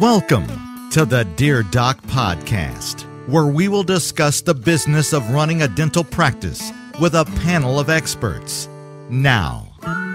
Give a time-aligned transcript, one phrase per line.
[0.00, 5.68] Welcome to the Dear Doc Podcast, where we will discuss the business of running a
[5.68, 6.70] dental practice
[7.00, 8.68] with a panel of experts.
[9.08, 9.72] Now,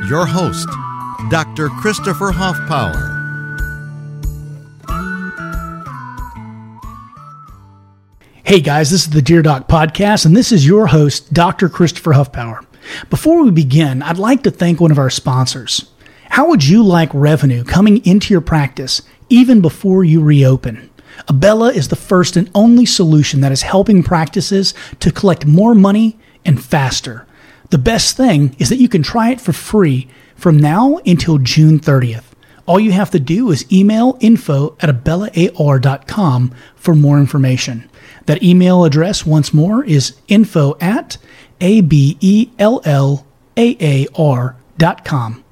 [0.08, 0.70] your host,
[1.32, 1.70] Dr.
[1.70, 3.08] Christopher Hoffpower.
[8.44, 11.70] Hey guys, this is the Dear Doc Podcast, and this is your host, Dr.
[11.70, 12.64] Christopher Huffpower.
[13.10, 15.90] Before we begin, I'd like to thank one of our sponsors.
[16.30, 20.90] How would you like revenue coming into your practice even before you reopen?
[21.28, 26.20] Abella is the first and only solution that is helping practices to collect more money
[26.46, 27.26] and faster.
[27.70, 31.80] The best thing is that you can try it for free from now until June
[31.80, 32.26] 30th.
[32.66, 37.90] All you have to do is email info at abellaar.com for more information.
[38.26, 41.18] That email address, once more, is info at
[41.60, 42.16] A-B-E-L-L-A-A-R
[44.78, 45.44] dot com.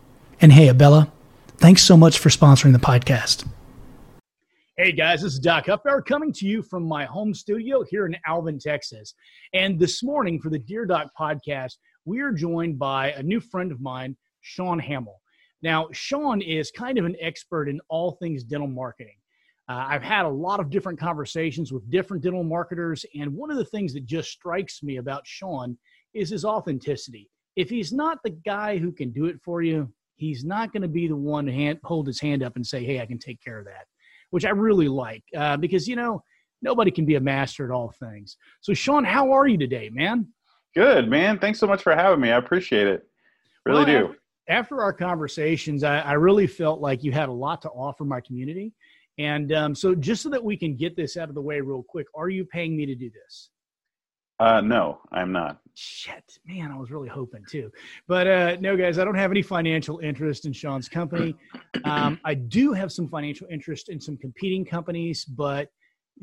[0.41, 1.11] And hey, Abella,
[1.57, 3.45] thanks so much for sponsoring the podcast.
[4.79, 8.15] Hey guys, this is Doc Huffpower coming to you from my home studio here in
[8.25, 9.13] Alvin, Texas.
[9.53, 11.73] And this morning for the Dear Doc podcast,
[12.05, 15.19] we are joined by a new friend of mine, Sean Hamel.
[15.61, 19.17] Now, Sean is kind of an expert in all things dental marketing.
[19.67, 23.57] Uh, I've had a lot of different conversations with different dental marketers, and one of
[23.57, 25.77] the things that just strikes me about Sean
[26.13, 27.29] is his authenticity.
[27.57, 30.87] If he's not the guy who can do it for you, he's not going to
[30.87, 33.43] be the one to hand, hold his hand up and say, "Hey, I can take
[33.43, 33.87] care of that,"
[34.31, 36.23] which I really like uh, because you know
[36.61, 38.37] nobody can be a master at all things.
[38.61, 40.27] So, Sean, how are you today, man?
[40.75, 41.39] Good, man.
[41.39, 42.31] Thanks so much for having me.
[42.31, 43.07] I appreciate it.
[43.65, 44.05] Really well, do.
[44.05, 48.05] After, after our conversations, I, I really felt like you had a lot to offer
[48.05, 48.73] my community
[49.19, 51.83] and um, so, just so that we can get this out of the way real
[51.83, 53.49] quick, are you paying me to do this?
[54.39, 55.59] Uh, no, I'm not.
[55.75, 57.71] Shit, man, I was really hoping too.
[58.07, 61.35] But uh, no, guys, I don't have any financial interest in Sean's company.
[61.83, 65.69] Um, I do have some financial interest in some competing companies, but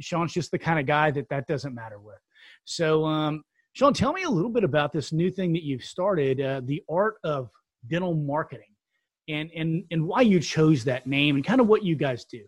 [0.01, 2.19] Sean's just the kind of guy that that doesn't matter with.
[2.65, 6.41] So, um, Sean, tell me a little bit about this new thing that you've started,
[6.41, 7.51] uh, the art of
[7.87, 8.75] dental marketing,
[9.29, 12.45] and and and why you chose that name, and kind of what you guys do.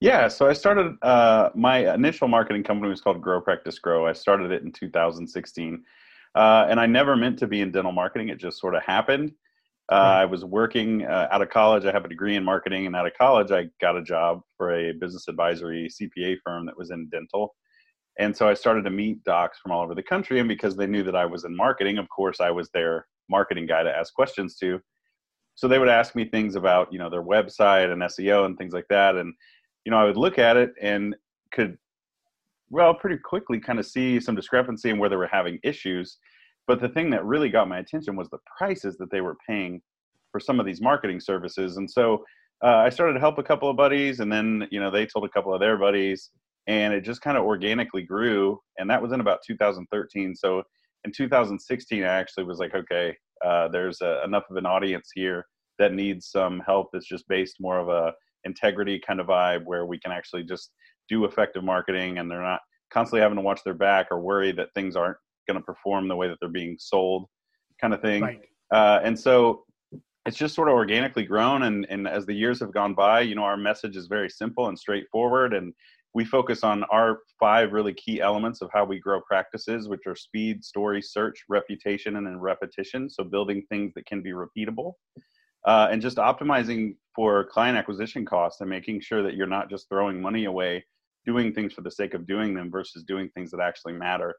[0.00, 4.06] Yeah, so I started uh, my initial marketing company was called Grow Practice Grow.
[4.06, 5.84] I started it in 2016,
[6.34, 8.30] uh, and I never meant to be in dental marketing.
[8.30, 9.32] It just sort of happened.
[9.92, 11.84] Uh, I was working uh, out of college.
[11.84, 14.72] I have a degree in marketing, and out of college, I got a job for
[14.72, 17.54] a business advisory CPA firm that was in dental.
[18.18, 20.86] And so I started to meet docs from all over the country, and because they
[20.86, 24.14] knew that I was in marketing, of course, I was their marketing guy to ask
[24.14, 24.80] questions to.
[25.56, 28.72] So they would ask me things about, you know, their website and SEO and things
[28.72, 29.34] like that, and
[29.84, 31.16] you know, I would look at it and
[31.52, 31.76] could,
[32.70, 36.18] well, pretty quickly kind of see some discrepancy in where they were having issues.
[36.66, 39.80] But the thing that really got my attention was the prices that they were paying
[40.30, 41.76] for some of these marketing services.
[41.76, 42.24] And so
[42.62, 45.24] uh, I started to help a couple of buddies, and then you know they told
[45.24, 46.30] a couple of their buddies,
[46.66, 48.60] and it just kind of organically grew.
[48.78, 50.34] And that was in about 2013.
[50.34, 50.62] So
[51.04, 55.46] in 2016, I actually was like, okay, uh, there's a, enough of an audience here
[55.78, 56.88] that needs some help.
[56.92, 58.12] That's just based more of a
[58.44, 60.72] integrity kind of vibe where we can actually just
[61.08, 62.60] do effective marketing and they're not
[62.92, 66.16] constantly having to watch their back or worry that things aren't going to perform the
[66.16, 67.26] way that they're being sold
[67.80, 68.22] kind of thing.
[68.22, 68.40] Right.
[68.72, 69.64] uh, and so
[70.26, 73.34] it's just sort of organically grown and, and as the years have gone by you
[73.34, 75.72] know our message is very simple and straightforward and
[76.14, 80.16] we focus on our five really key elements of how we grow practices which are
[80.16, 83.08] speed story search reputation and then repetition.
[83.08, 84.94] So building things that can be repeatable
[85.66, 89.88] uh, and just optimizing for client acquisition costs and making sure that you're not just
[89.88, 90.84] throwing money away
[91.26, 94.34] doing things for the sake of doing them versus doing things that actually matter.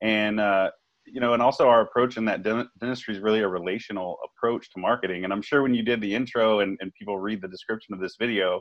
[0.00, 0.70] And uh,
[1.06, 4.80] you know and also our approach in that dentistry is really a relational approach to
[4.80, 5.24] marketing.
[5.24, 8.00] And i'm sure when you did the intro and, and people read the description of
[8.00, 8.60] this video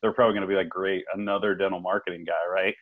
[0.00, 2.74] they're probably going to be like great another dental marketing guy right?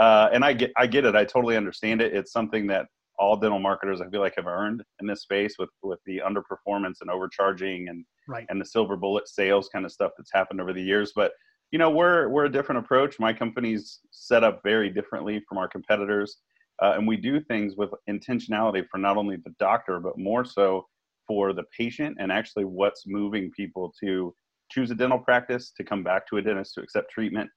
[0.00, 1.16] Uh, and i get i get it.
[1.16, 2.14] I totally understand it.
[2.14, 2.86] It's something that
[3.18, 6.96] all dental marketers I feel like have earned in this space with with the underperformance
[7.00, 8.46] and overcharging and right.
[8.48, 11.12] and the silver bullet sales kind of stuff that's happened over the years.
[11.14, 11.32] But
[11.70, 13.18] you know we're we're a different approach.
[13.18, 16.38] My company's set up very differently from our competitors,
[16.82, 20.86] uh, and we do things with intentionality for not only the doctor but more so
[21.26, 24.34] for the patient and actually what's moving people to
[24.70, 27.50] choose a dental practice to come back to a dentist to accept treatment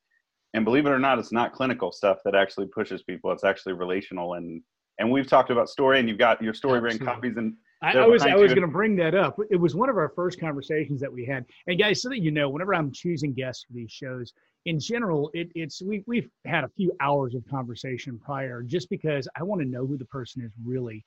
[0.53, 3.71] and believe it or not it's not clinical stuff that actually pushes people it's actually
[3.71, 4.61] relational and
[5.01, 7.55] and we've talked about story, and you've got your story brand copies and.
[7.81, 9.39] I, I was I was going to bring that up.
[9.49, 11.45] It was one of our first conversations that we had.
[11.67, 14.33] And guys, so that you know, whenever I'm choosing guests for these shows,
[14.65, 19.27] in general, it, it's we we've had a few hours of conversation prior, just because
[19.35, 21.03] I want to know who the person is really.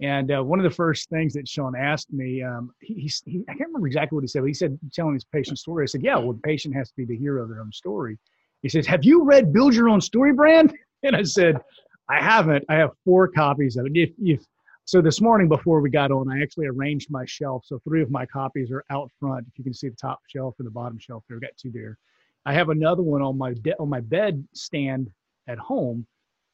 [0.00, 3.52] And uh, one of the first things that Sean asked me, um, he, he, I
[3.52, 6.02] can't remember exactly what he said, but he said, telling his patient story, I said,
[6.02, 8.18] yeah, well, the patient has to be the hero of their own story.
[8.60, 10.74] He says, have you read Build Your Own Story Brand?
[11.02, 11.60] And I said,
[12.08, 12.64] I haven't.
[12.68, 13.92] I have four copies of it.
[13.94, 14.40] If, if
[14.86, 17.64] so, this morning before we got on, I actually arranged my shelf.
[17.66, 19.46] So three of my copies are out front.
[19.46, 21.70] If you can see the top shelf and the bottom shelf, there, I've got two
[21.70, 21.98] there.
[22.46, 25.10] I have another one on my de- on my bed stand
[25.48, 26.06] at home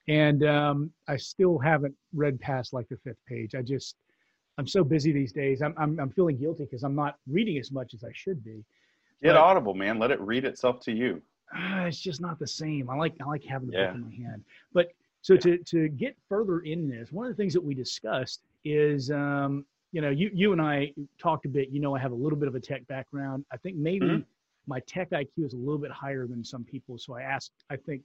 [0.08, 3.54] and um, I still haven't read past like the fifth page.
[3.54, 3.96] I just
[4.58, 5.62] I'm so busy these days.
[5.62, 8.64] I'm I'm, I'm feeling guilty because I'm not reading as much as I should be.
[9.22, 9.98] Get but, Audible, man.
[9.98, 11.22] Let it read itself to you.
[11.56, 12.90] Uh, it's just not the same.
[12.90, 13.86] I like I like having the yeah.
[13.88, 14.44] book in my hand.
[14.72, 14.88] But
[15.22, 15.40] so yeah.
[15.40, 19.64] to to get further in this, one of the things that we discussed is um,
[19.92, 21.70] you know you you and I talked a bit.
[21.70, 23.44] You know, I have a little bit of a tech background.
[23.52, 24.06] I think maybe.
[24.06, 24.20] Mm-hmm.
[24.68, 27.74] My tech IQ is a little bit higher than some people, so I asked, I
[27.74, 28.02] think,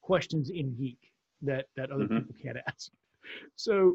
[0.00, 0.96] questions in geek
[1.42, 2.18] that that other mm-hmm.
[2.20, 2.90] people can't ask.
[3.56, 3.94] So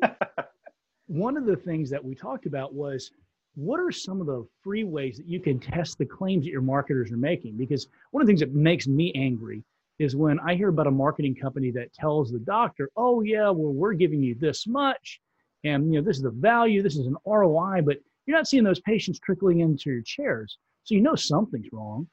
[1.07, 3.11] one of the things that we talked about was
[3.55, 6.61] what are some of the free ways that you can test the claims that your
[6.61, 7.57] marketers are making?
[7.57, 9.63] Because one of the things that makes me angry
[9.99, 13.73] is when I hear about a marketing company that tells the doctor, "Oh yeah, well
[13.73, 15.19] we're giving you this much,
[15.63, 18.63] and you know this is the value, this is an ROI," but you're not seeing
[18.63, 22.07] those patients trickling into your chairs, so you know something's wrong.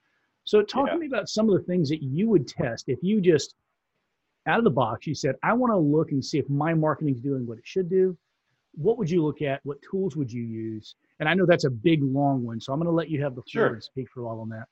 [0.44, 0.94] So talk yeah.
[0.94, 3.54] to me about some of the things that you would test if you just
[4.46, 7.14] out of the box, you said, I want to look and see if my marketing
[7.14, 8.16] is doing what it should do.
[8.74, 9.60] What would you look at?
[9.64, 10.96] What tools would you use?
[11.20, 13.36] And I know that's a big, long one, so I'm going to let you have
[13.36, 13.74] the floor sure.
[13.76, 14.66] to speak for a while on that.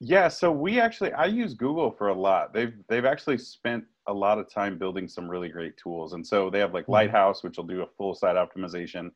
[0.00, 2.52] Yeah, so we actually I use Google for a lot.
[2.52, 6.50] They've they've actually spent a lot of time building some really great tools, and so
[6.50, 6.92] they have like mm-hmm.
[6.92, 9.10] Lighthouse, which will do a full site optimization.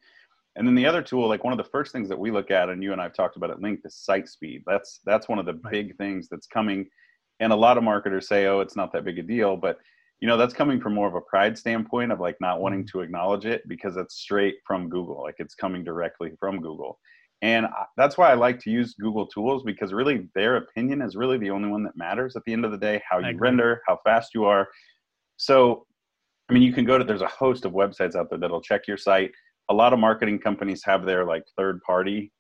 [0.56, 2.71] And then the other tool, like one of the first things that we look at,
[2.71, 4.62] and you and I've talked about at length, is site speed.
[4.67, 5.71] That's that's one of the right.
[5.71, 6.87] big things that's coming
[7.41, 9.79] and a lot of marketers say oh it's not that big a deal but
[10.21, 12.99] you know that's coming from more of a pride standpoint of like not wanting mm-hmm.
[12.99, 16.99] to acknowledge it because it's straight from google like it's coming directly from google
[17.42, 17.66] and
[17.96, 21.50] that's why i like to use google tools because really their opinion is really the
[21.50, 24.31] only one that matters at the end of the day how you render how fast
[24.34, 24.69] you are
[25.37, 25.87] so
[26.48, 28.87] i mean you can go to there's a host of websites out there that'll check
[28.87, 29.31] your site
[29.70, 32.31] a lot of marketing companies have their like third party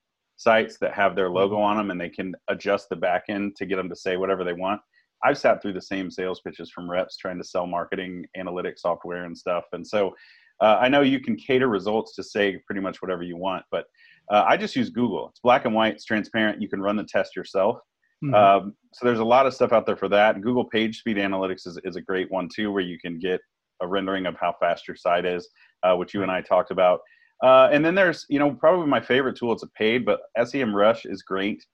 [0.40, 1.64] sites that have their logo mm-hmm.
[1.64, 4.42] on them and they can adjust the back end to get them to say whatever
[4.42, 4.80] they want.
[5.22, 9.24] I've sat through the same sales pitches from reps trying to sell marketing analytics software
[9.24, 9.64] and stuff.
[9.72, 10.14] And so
[10.62, 13.84] uh, I know you can cater results to say pretty much whatever you want, but
[14.30, 15.28] uh, I just use Google.
[15.28, 16.62] It's black and white, it's transparent.
[16.62, 17.78] You can run the test yourself.
[18.24, 18.34] Mm-hmm.
[18.34, 20.40] Um, so there's a lot of stuff out there for that.
[20.40, 23.40] Google Page Speed Analytics is, is a great one too, where you can get
[23.80, 25.48] a rendering of how fast your site is,
[25.82, 27.00] uh, which you and I talked about.
[27.42, 29.52] Uh, and then there's, you know, probably my favorite tool.
[29.52, 31.64] It's a paid, but SEMrush is great.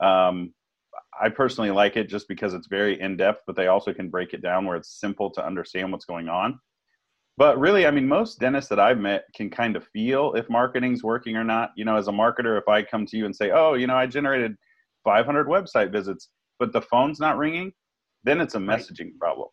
[0.00, 0.54] Um,
[1.20, 4.34] I personally like it just because it's very in depth, but they also can break
[4.34, 6.60] it down where it's simple to understand what's going on.
[7.38, 11.02] But really, I mean, most dentists that I've met can kind of feel if marketing's
[11.02, 11.72] working or not.
[11.76, 13.96] You know, as a marketer, if I come to you and say, "Oh, you know,
[13.96, 14.56] I generated
[15.04, 17.72] 500 website visits, but the phone's not ringing,"
[18.24, 19.18] then it's a messaging right.
[19.20, 19.48] problem.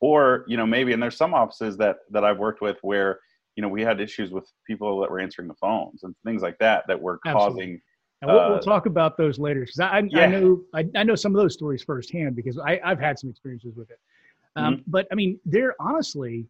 [0.00, 3.20] Or, you know, maybe and there's some offices that that I've worked with where
[3.54, 6.58] you know we had issues with people that were answering the phones and things like
[6.58, 7.52] that that were Absolutely.
[7.52, 7.80] causing
[8.22, 10.20] and we'll, uh, we'll, talk about those later because I, yeah.
[10.20, 13.28] I, know I, I, know some of those stories firsthand because I, have had some
[13.28, 13.98] experiences with it.
[14.56, 14.82] Um, mm-hmm.
[14.86, 16.46] But I mean, there honestly,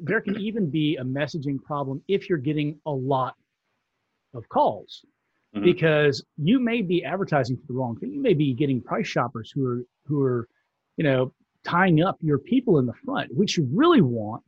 [0.00, 3.34] there can even be a messaging problem if you're getting a lot
[4.34, 5.04] of calls
[5.54, 5.64] mm-hmm.
[5.64, 8.12] because you may be advertising for the wrong thing.
[8.12, 10.48] You may be getting price shoppers who are who are,
[10.96, 11.32] you know,
[11.64, 13.30] tying up your people in the front.
[13.32, 14.42] What you really want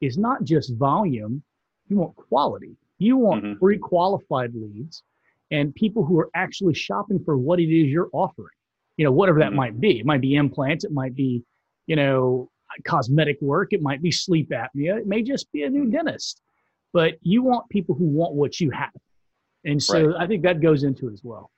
[0.00, 1.42] is not just volume
[1.88, 2.76] you want quality.
[2.98, 3.58] You want mm-hmm.
[3.58, 5.02] pre-qualified leads
[5.50, 8.54] and people who are actually shopping for what it is you're offering.
[8.96, 9.56] You know, whatever that mm-hmm.
[9.56, 10.00] might be.
[10.00, 10.84] It might be implants.
[10.84, 11.42] It might be,
[11.86, 12.50] you know,
[12.84, 13.72] cosmetic work.
[13.72, 14.98] It might be sleep apnea.
[14.98, 16.40] It may just be a new dentist.
[16.92, 18.90] But you want people who want what you have.
[19.64, 20.22] And so right.
[20.22, 21.50] I think that goes into it as well.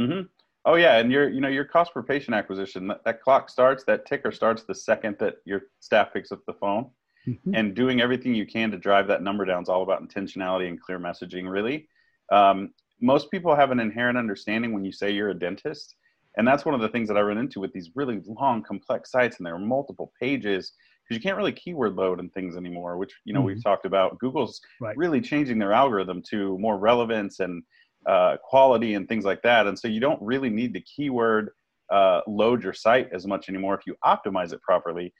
[0.00, 0.22] Mm-hmm.
[0.66, 3.84] Oh yeah, and your you know your cost per patient acquisition that, that clock starts
[3.84, 6.90] that ticker starts the second that your staff picks up the phone
[7.26, 7.54] mm-hmm.
[7.54, 10.80] and doing everything you can to drive that number down is all about intentionality and
[10.80, 11.88] clear messaging really
[12.32, 12.70] um,
[13.00, 15.94] most people have an inherent understanding when you say you're a dentist
[16.36, 19.10] and that's one of the things that i run into with these really long complex
[19.10, 22.96] sites and there are multiple pages because you can't really keyword load and things anymore
[22.96, 23.48] which you know mm-hmm.
[23.48, 24.96] we've talked about google's right.
[24.96, 27.62] really changing their algorithm to more relevance and
[28.06, 31.50] uh, quality and things like that and so you don't really need to keyword
[31.90, 35.12] uh, load your site as much anymore if you optimize it properly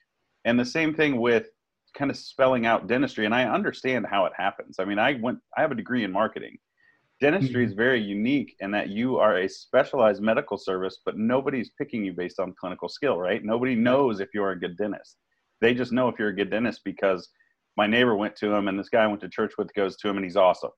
[0.44, 1.48] and the same thing with
[1.96, 5.38] kind of spelling out dentistry and i understand how it happens i mean i went
[5.56, 6.56] i have a degree in marketing
[7.20, 7.70] dentistry mm-hmm.
[7.70, 12.12] is very unique in that you are a specialized medical service but nobody's picking you
[12.12, 15.16] based on clinical skill right nobody knows if you're a good dentist
[15.60, 17.28] they just know if you're a good dentist because
[17.76, 20.08] my neighbor went to him and this guy I went to church with goes to
[20.08, 20.70] him and he's awesome.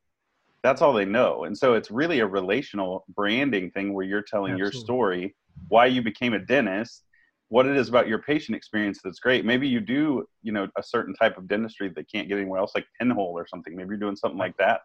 [0.62, 1.44] That's all they know.
[1.44, 4.76] And so it's really a relational branding thing where you're telling Absolutely.
[4.76, 5.36] your story,
[5.68, 7.04] why you became a dentist,
[7.48, 9.44] what it is about your patient experience that's great.
[9.44, 12.72] Maybe you do, you know, a certain type of dentistry that can't get anywhere else,
[12.74, 13.76] like pinhole or something.
[13.76, 14.80] Maybe you're doing something like that.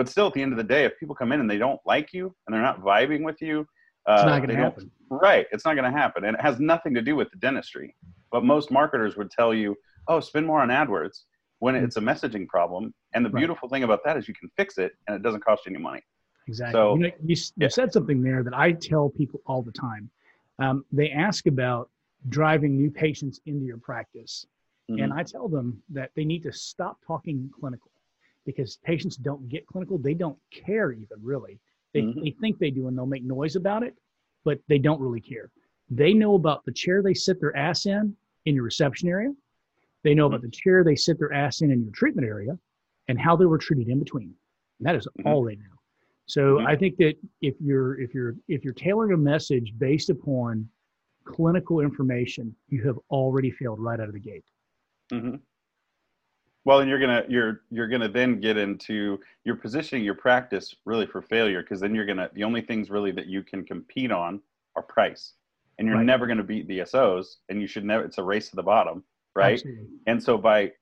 [0.00, 1.78] But still, at the end of the day, if people come in and they don't
[1.84, 3.66] like you and they're not vibing with you,
[4.08, 4.90] uh, it's not going to happen.
[5.10, 7.94] Right, it's not going to happen, and it has nothing to do with the dentistry.
[8.32, 9.76] But most marketers would tell you,
[10.08, 11.24] "Oh, spend more on AdWords."
[11.58, 11.84] When mm-hmm.
[11.84, 13.40] it's a messaging problem, and the right.
[13.40, 15.82] beautiful thing about that is you can fix it, and it doesn't cost you any
[15.82, 16.00] money.
[16.48, 16.72] Exactly.
[16.72, 17.68] So, you, know, you, you yeah.
[17.68, 20.08] said something there that I tell people all the time.
[20.60, 21.90] Um, they ask about
[22.30, 24.46] driving new patients into your practice,
[24.90, 25.02] mm-hmm.
[25.02, 27.90] and I tell them that they need to stop talking clinical
[28.56, 29.98] because patients don't get clinical.
[29.98, 31.58] They don't care even really.
[31.94, 32.22] They, mm-hmm.
[32.22, 33.94] they think they do and they'll make noise about it,
[34.44, 35.50] but they don't really care.
[35.90, 38.14] They know about the chair they sit their ass in
[38.46, 39.32] in your reception area.
[40.02, 40.34] They know mm-hmm.
[40.34, 42.58] about the chair they sit their ass in in your treatment area
[43.08, 44.32] and how they were treated in between.
[44.78, 45.28] And that is mm-hmm.
[45.28, 45.62] all they know.
[46.26, 46.66] So mm-hmm.
[46.66, 50.68] I think that if you're if you're if you're tailoring a message based upon
[51.24, 54.44] clinical information, you have already failed right out of the gate.
[56.64, 61.06] Well, and you're gonna you're you're gonna then get into you're positioning your practice really
[61.06, 64.40] for failure because then you're gonna the only things really that you can compete on
[64.76, 65.34] are price,
[65.78, 66.06] and you're right.
[66.06, 68.04] never gonna beat DSOs, and you should never.
[68.04, 69.02] It's a race to the bottom,
[69.34, 69.54] right?
[69.54, 69.86] Absolutely.
[70.06, 70.72] And so by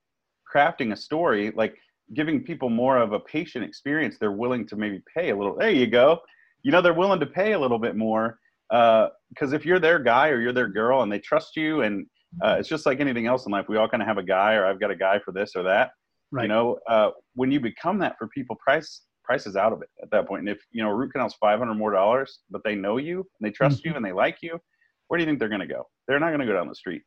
[0.53, 1.77] crafting a story like
[2.13, 5.55] giving people more of a patient experience, they're willing to maybe pay a little.
[5.55, 6.19] There you go.
[6.63, 9.99] You know, they're willing to pay a little bit more because uh, if you're their
[9.99, 12.05] guy or you're their girl and they trust you and
[12.43, 13.65] uh, it's just like anything else in life.
[13.67, 15.63] We all kind of have a guy, or I've got a guy for this or
[15.63, 15.91] that.
[16.31, 16.43] Right.
[16.43, 19.89] You know, uh, when you become that for people, price price is out of it
[20.01, 20.41] at that point.
[20.41, 23.25] And if you know root canal's five hundred more dollars, but they know you and
[23.41, 23.89] they trust mm-hmm.
[23.89, 24.59] you and they like you,
[25.07, 25.87] where do you think they're going to go?
[26.07, 27.01] They're not going to go down the street,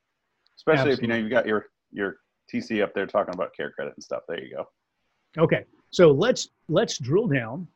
[0.57, 0.95] especially Absolutely.
[0.95, 2.17] if you know you've got your your
[2.53, 4.23] TC up there talking about care credit and stuff.
[4.29, 4.67] There you go.
[5.39, 7.67] Okay, so let's let's drill down.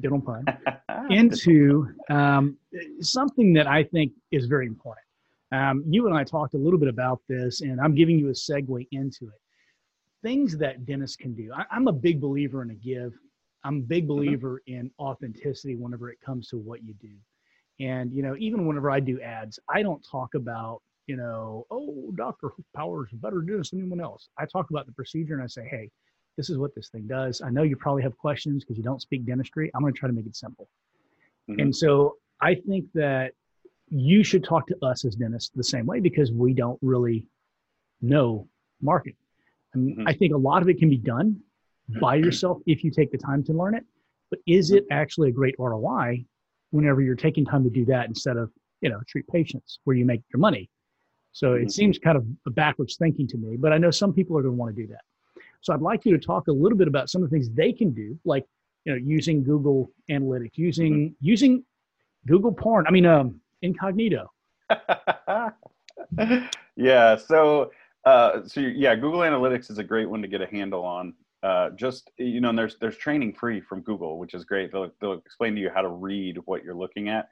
[0.00, 0.44] Don't pun
[1.10, 2.56] into um,
[3.00, 5.04] something that I think is very important.
[5.52, 8.32] Um, you and I talked a little bit about this, and I'm giving you a
[8.32, 9.40] segue into it.
[10.22, 11.50] Things that dentists can do.
[11.54, 13.14] I, am a big believer in a give.
[13.64, 14.14] I'm a big mm-hmm.
[14.14, 14.80] believer mm-hmm.
[14.80, 17.12] in authenticity whenever it comes to what you do.
[17.80, 22.12] And, you know, even whenever I do ads, I don't talk about, you know, oh,
[22.14, 22.50] Dr.
[22.76, 24.28] Powers is better dentist than anyone else.
[24.38, 25.90] I talk about the procedure and I say, hey,
[26.36, 27.40] this is what this thing does.
[27.40, 29.70] I know you probably have questions because you don't speak dentistry.
[29.74, 30.68] I'm going to try to make it simple.
[31.50, 31.60] Mm-hmm.
[31.60, 33.32] And so I think that
[33.90, 37.26] you should talk to us as dentists the same way because we don't really
[38.00, 38.48] know
[38.80, 39.16] marketing.
[39.74, 40.08] I, mean, mm-hmm.
[40.08, 41.40] I think a lot of it can be done
[42.00, 43.84] by yourself if you take the time to learn it.
[44.30, 46.24] But is it actually a great ROI
[46.70, 50.04] whenever you're taking time to do that instead of, you know, treat patients where you
[50.04, 50.70] make your money?
[51.32, 51.64] So mm-hmm.
[51.64, 54.42] it seems kind of a backwards thinking to me, but I know some people are
[54.42, 55.02] going to want to do that.
[55.62, 57.72] So I'd like you to talk a little bit about some of the things they
[57.72, 58.46] can do, like
[58.84, 61.14] you know, using Google Analytics, using mm-hmm.
[61.20, 61.64] using
[62.26, 62.86] Google Porn.
[62.86, 64.30] I mean, um, incognito.
[66.76, 67.16] yeah.
[67.16, 67.70] So,
[68.04, 71.14] uh, so yeah, Google Analytics is a great one to get a handle on.
[71.42, 74.72] Uh, just you know, there's there's training free from Google, which is great.
[74.72, 77.28] They'll they'll explain to you how to read what you're looking at,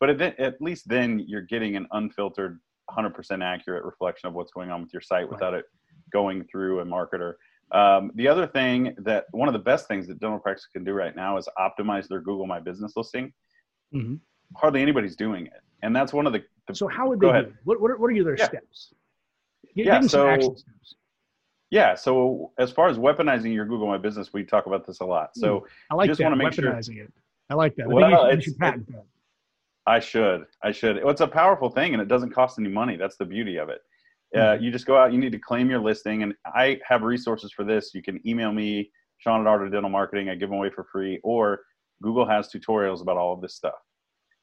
[0.00, 4.70] but at, at least then you're getting an unfiltered, 100% accurate reflection of what's going
[4.70, 5.30] on with your site right.
[5.30, 5.64] without it
[6.12, 7.34] going through a marketer.
[7.72, 10.92] Um, the other thing that one of the best things that dental practice can do
[10.92, 13.32] right now is optimize their Google My Business listing.
[13.94, 14.14] Mm-hmm.
[14.56, 16.42] Hardly anybody's doing it and that's one of the.
[16.66, 17.26] the so how would they?
[17.30, 18.44] Do what, what are, what are their yeah.
[18.46, 18.94] steps?
[19.74, 20.00] Give, yeah.
[20.00, 20.56] so.
[21.70, 21.94] Yeah.
[21.94, 25.30] So as far as weaponizing your Google My Business, we talk about this a lot.
[25.34, 27.12] So I like just want to make weaponizing sure, it.
[27.50, 27.84] I like that.
[27.84, 28.78] I well, it's, it, that.
[29.86, 30.44] I should.
[30.62, 30.98] I should.
[30.98, 32.96] It's a powerful thing, and it doesn't cost any money.
[32.96, 33.80] That's the beauty of it.
[34.34, 34.64] Uh, mm-hmm.
[34.64, 35.12] you just go out.
[35.12, 37.94] You need to claim your listing, and I have resources for this.
[37.94, 40.28] You can email me, Sean at Art of Dental Marketing.
[40.28, 41.60] I give them away for free, or
[42.02, 43.74] Google has tutorials about all of this stuff.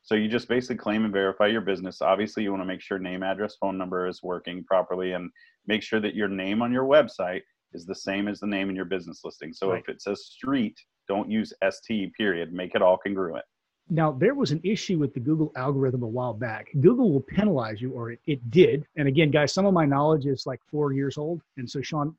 [0.05, 2.00] So you just basically claim and verify your business.
[2.00, 5.31] Obviously, you want to make sure name, address, phone number is working properly and
[5.65, 7.41] make sure that your name on your website
[7.74, 9.51] is the same as the name in your business listing.
[9.51, 9.81] So right.
[9.81, 13.43] if it says street, don't use ST period, make it all congruent.
[13.89, 16.67] Now, there was an issue with the Google algorithm a while back.
[16.81, 18.85] Google will penalize you, or it, it did.
[18.97, 21.41] And again, guys, some of my knowledge is like four years old.
[21.57, 22.15] And so, Sean,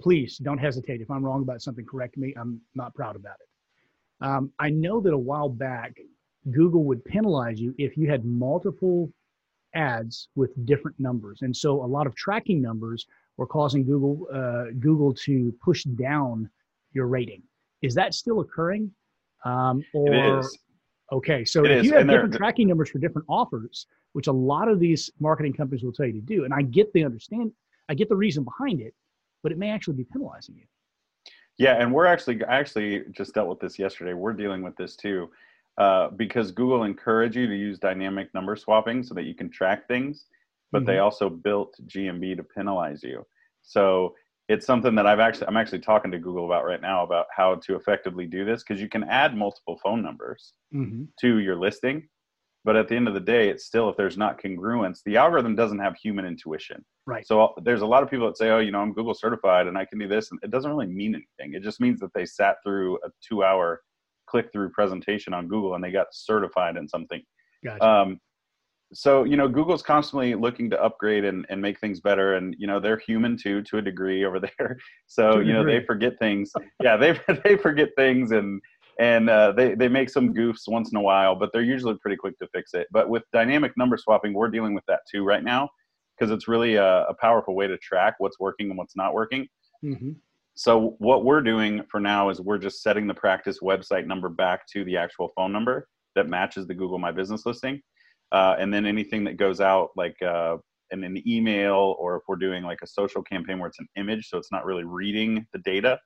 [0.00, 1.00] please don't hesitate.
[1.00, 2.34] If I'm wrong about something, correct me.
[2.38, 4.26] I'm not proud about it.
[4.26, 5.96] Um, I know that a while back,
[6.50, 9.12] Google would penalize you if you had multiple
[9.74, 11.42] ads with different numbers.
[11.42, 13.06] And so a lot of tracking numbers
[13.36, 16.48] were causing Google uh, Google to push down
[16.92, 17.42] your rating.
[17.82, 18.90] Is that still occurring?
[19.44, 20.42] Um, or
[21.12, 21.86] okay, so it if is.
[21.86, 25.52] you have and different tracking numbers for different offers, which a lot of these marketing
[25.52, 27.52] companies will tell you to do, and I get the understand,
[27.88, 28.94] I get the reason behind it.
[29.42, 30.64] but it may actually be penalizing you.
[31.58, 34.14] Yeah, and we're actually I actually just dealt with this yesterday.
[34.14, 35.30] We're dealing with this too,
[35.80, 39.88] uh, because Google encourage you to use dynamic number swapping so that you can track
[39.88, 40.26] things,
[40.72, 40.86] but mm-hmm.
[40.88, 43.26] they also built GMB to penalize you.
[43.62, 44.14] So
[44.50, 47.54] it's something that I've actually I'm actually talking to Google about right now about how
[47.54, 51.04] to effectively do this because you can add multiple phone numbers mm-hmm.
[51.20, 52.06] to your listing,
[52.62, 55.54] but at the end of the day, it's still if there's not congruence, the algorithm
[55.54, 56.84] doesn't have human intuition.
[57.06, 57.26] Right.
[57.26, 59.78] So there's a lot of people that say, "Oh, you know, I'm Google certified and
[59.78, 61.54] I can do this," and it doesn't really mean anything.
[61.54, 63.80] It just means that they sat through a two-hour
[64.30, 67.22] click-through presentation on Google and they got certified in something.
[67.64, 67.84] Gotcha.
[67.84, 68.20] Um,
[68.92, 72.66] so you know, Google's constantly looking to upgrade and, and make things better, and you
[72.66, 74.76] know, they're human too to a degree over there.
[75.06, 76.52] So you know, they forget things.
[76.82, 78.60] yeah, they they forget things and
[78.98, 82.16] and uh, they they make some goofs once in a while, but they're usually pretty
[82.16, 82.88] quick to fix it.
[82.90, 85.68] But with dynamic number swapping, we're dealing with that too right now
[86.18, 89.46] because it's really a, a, powerful way to track what's working and what's not working.
[89.82, 90.10] Mm-hmm.
[90.54, 94.66] So what we're doing for now is we're just setting the practice website number back
[94.72, 97.80] to the actual phone number that matches the Google My Business listing,
[98.32, 100.56] uh, and then anything that goes out like uh,
[100.90, 104.28] in an email or if we're doing like a social campaign where it's an image,
[104.28, 105.98] so it's not really reading the data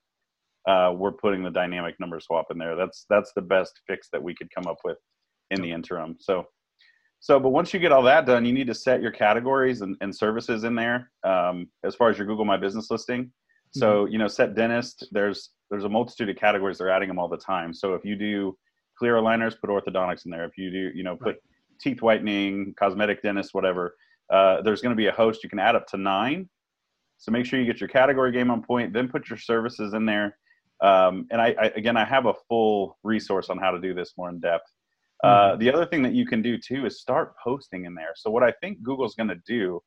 [0.67, 2.77] uh, we're putting the dynamic number swap in there.
[2.77, 4.99] That's that's the best fix that we could come up with
[5.51, 6.17] in the interim.
[6.19, 6.47] So,
[7.21, 9.97] so but once you get all that done, you need to set your categories and,
[10.01, 13.31] and services in there um, as far as your Google My Business listing.
[13.75, 14.13] So mm-hmm.
[14.13, 15.09] you know, set dentist.
[15.13, 16.79] There's there's a multitude of categories.
[16.79, 17.75] They're adding them all the time.
[17.75, 18.57] So if you do
[18.99, 20.45] clear aligners, put orthodontics in there.
[20.45, 21.37] If you do, you know, put right.
[21.81, 23.97] teeth whitening, cosmetic dentist, whatever.
[24.31, 25.43] Uh, there's going to be a host.
[25.43, 26.49] You can add up to nine.
[27.19, 28.93] So make sure you get your category game on point.
[28.93, 30.37] Then put your services in there
[30.81, 34.13] um, and I, I, again, I have a full resource on how to do this
[34.19, 34.71] more in depth.
[35.23, 35.61] Uh, mm-hmm.
[35.61, 38.13] the other thing that you can do too is start posting in there.
[38.17, 39.81] So what I think Google's going to do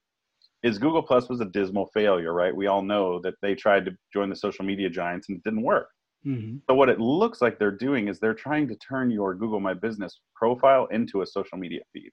[0.63, 2.55] is Google Plus was a dismal failure, right?
[2.55, 5.63] We all know that they tried to join the social media giants and it didn't
[5.63, 5.89] work.
[6.25, 6.57] Mm-hmm.
[6.69, 9.73] So what it looks like they're doing is they're trying to turn your Google My
[9.73, 12.09] Business profile into a social media feed.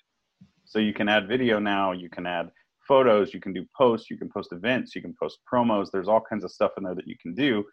[0.66, 2.50] So you can add video now, you can add
[2.86, 5.90] photos, you can do posts, you can post events, you can post promos.
[5.90, 7.64] There's all kinds of stuff in there that you can do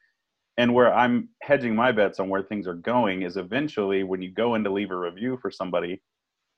[0.57, 4.31] and where I'm hedging my bets on where things are going is eventually when you
[4.31, 6.01] go in to leave a review for somebody,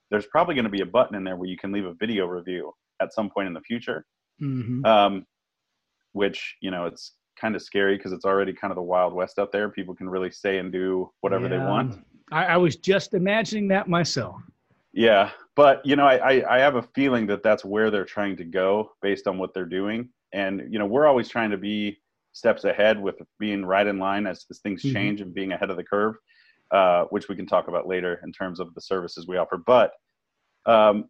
[0.09, 2.25] there's probably going to be a button in there where you can leave a video
[2.25, 2.71] review
[3.03, 4.05] at some point in the future.
[4.41, 4.85] Mm-hmm.
[4.85, 5.25] Um,
[6.13, 9.39] which you know it's kind of scary because it's already kind of the wild west
[9.39, 9.69] out there.
[9.69, 11.49] People can really say and do whatever yeah.
[11.49, 12.05] they want.
[12.31, 14.35] I, I, was just imagining that myself.
[14.93, 18.37] Yeah, but you know, I, I I have a feeling that that's where they're trying
[18.37, 21.97] to go based on what they're doing, and you know, we're always trying to be
[22.33, 24.93] steps ahead with being right in line as, as things mm-hmm.
[24.93, 26.15] change and being ahead of the curve,
[26.71, 29.57] uh, which we can talk about later in terms of the services we offer.
[29.57, 29.91] But
[30.65, 31.05] um,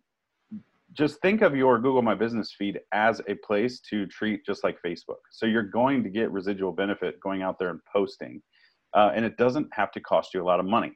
[0.93, 4.77] just think of your Google My Business feed as a place to treat just like
[4.85, 5.21] Facebook.
[5.31, 8.41] So you're going to get residual benefit going out there and posting,
[8.95, 10.91] uh, and it doesn't have to cost you a lot of money.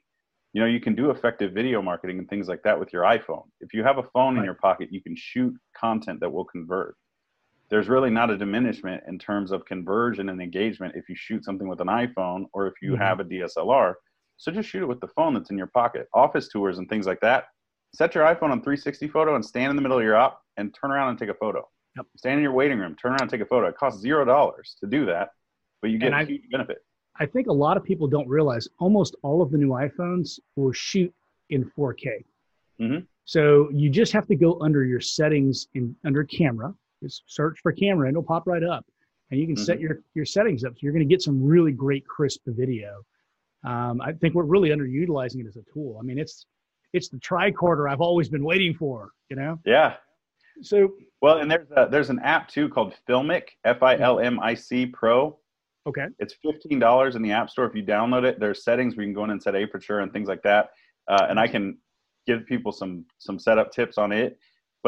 [0.53, 3.43] You know, you can do effective video marketing and things like that with your iPhone.
[3.59, 4.39] If you have a phone right.
[4.39, 6.95] in your pocket, you can shoot content that will convert
[7.69, 11.67] there's really not a diminishment in terms of conversion and engagement if you shoot something
[11.67, 13.01] with an iPhone or if you mm-hmm.
[13.01, 13.93] have a DSLR.
[14.37, 16.07] So just shoot it with the phone that's in your pocket.
[16.13, 17.45] Office tours and things like that.
[17.93, 20.73] Set your iPhone on 360 photo and stand in the middle of your op and
[20.73, 21.67] turn around and take a photo.
[21.95, 22.05] Yep.
[22.15, 23.67] Stand in your waiting room, turn around and take a photo.
[23.67, 25.29] It costs zero dollars to do that,
[25.81, 26.83] but you get a huge benefit.
[27.19, 30.71] I think a lot of people don't realize almost all of the new iPhones will
[30.71, 31.11] shoot
[31.49, 32.23] in 4K.
[32.79, 32.99] Mm-hmm.
[33.25, 37.71] So you just have to go under your settings in under camera just search for
[37.71, 38.85] camera and it'll pop right up.
[39.29, 39.63] And you can mm-hmm.
[39.63, 40.73] set your, your settings up.
[40.73, 43.05] So you're going to get some really great crisp video.
[43.63, 45.97] Um, I think we're really underutilizing it as a tool.
[45.99, 46.45] I mean, it's
[46.97, 49.11] it's the tricorder I've always been waiting for.
[49.29, 49.59] You know.
[49.65, 49.95] Yeah.
[50.61, 50.91] So.
[51.21, 54.53] Well, and there's a, there's an app too called Filmic F I L M I
[54.53, 55.37] C Pro.
[55.87, 56.07] Okay.
[56.19, 58.39] It's fifteen dollars in the App Store if you download it.
[58.39, 60.71] There's settings where you can go in and set aperture and things like that.
[61.07, 61.77] Uh, and I can
[62.25, 64.37] give people some some setup tips on it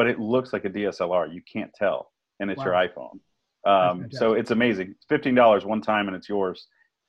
[0.00, 1.30] but it looks like a DSLR.
[1.30, 2.64] You can't tell, and it's wow.
[2.64, 3.20] your iPhone.
[3.66, 4.92] Um, so it's amazing.
[4.92, 6.68] It's fifteen dollars one time, and it's yours.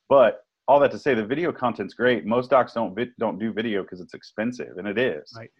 [0.10, 2.26] But all that to say, the video content's great.
[2.26, 5.34] Most docs don't vi- don't do video because it's expensive, and it is.
[5.36, 5.52] Right.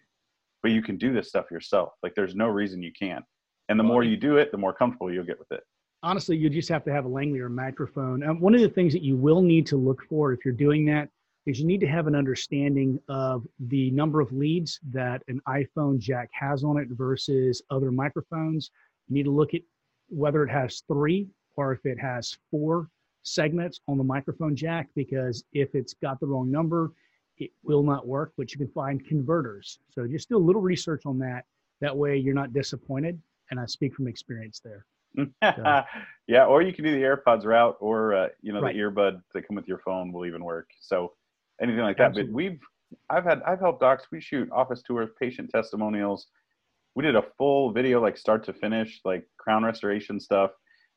[0.62, 1.90] But you can do this stuff yourself.
[2.02, 3.22] Like there's no reason you can't.
[3.68, 5.64] And the well, more you do it, the more comfortable you'll get with it.
[6.02, 8.22] Honestly, you just have to have a lavalier microphone.
[8.26, 10.86] Um, one of the things that you will need to look for if you're doing
[10.86, 11.10] that
[11.44, 15.98] is you need to have an understanding of the number of leads that an iPhone
[15.98, 18.70] jack has on it versus other microphones.
[19.08, 19.60] You need to look at
[20.08, 22.88] whether it has three or if it has four
[23.22, 26.92] segments on the microphone jack because if it's got the wrong number,
[27.38, 29.78] it will not work, but you can find converters.
[29.90, 31.44] So just do a little research on that.
[31.80, 33.20] That way you're not disappointed.
[33.50, 34.86] And I speak from experience there.
[36.26, 38.74] yeah, or you can do the AirPods route, or uh, you know Right.
[38.74, 40.70] the earbuds that come with your phone will even work.
[40.80, 41.12] So
[41.60, 42.04] anything like that.
[42.04, 42.32] Absolutely.
[42.32, 42.60] But we've
[43.10, 44.06] I've had I've helped docs.
[44.10, 46.28] We shoot office tours, patient testimonials.
[46.94, 50.52] We did a full video like start to finish, like crown restoration stuff.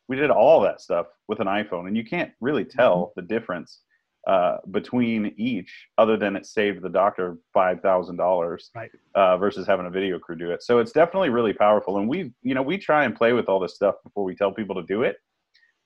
[0.08, 3.82] We did all that stuff with an iPhone, and you can't really tell the difference
[4.28, 8.90] uh, between each, other than it saved the doctor five thousand dollars Right.
[9.14, 10.64] uh, versus having a video crew do it.
[10.64, 11.98] So it's definitely really powerful.
[12.00, 14.52] And we, you know, we try and play with all this stuff before we tell
[14.52, 15.18] people to do it.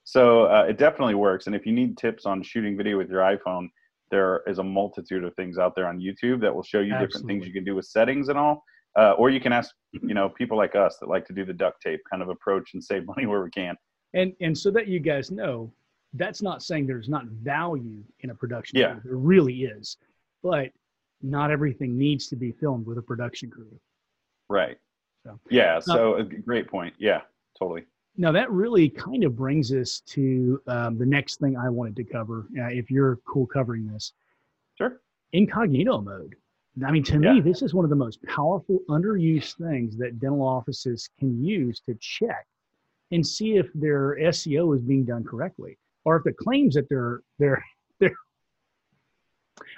[0.06, 1.48] So uh, it definitely works.
[1.48, 3.68] And if you need tips on shooting video with your iPhone,
[4.10, 7.28] there is a multitude of things out there on YouTube that will show you different
[7.28, 8.64] things you can do with settings and all.
[8.98, 11.54] Uh, or you can ask, you know, people like us that like to do the
[11.54, 13.76] duct tape kind of approach and save money where we can.
[14.14, 15.72] And and so that you guys know,
[16.14, 18.94] that's not saying there's not value in a production Yeah.
[18.94, 19.02] crew.
[19.06, 19.98] There really is.
[20.42, 20.72] But
[21.22, 23.80] not everything needs to be filmed with a production crew.
[24.50, 24.78] Right.
[25.26, 25.80] So- Yeah.
[25.80, 26.94] So g- great point.
[26.98, 27.22] Yeah.
[27.58, 27.86] Totally.
[28.18, 32.04] Now that really kind of brings us to um, the next thing I wanted to
[32.04, 32.48] cover.
[32.58, 34.14] Uh, if you're cool covering this,
[34.78, 35.02] Sure.
[35.34, 36.36] incognito mode.
[36.86, 37.34] I mean, to Yeah.
[37.34, 41.82] me, this is one of the most powerful, underused things that dental offices can use
[41.82, 42.48] to check
[43.12, 47.22] and see if their SEO is being done correctly, or if the claims that they're
[47.38, 47.64] they're
[48.00, 48.16] they're.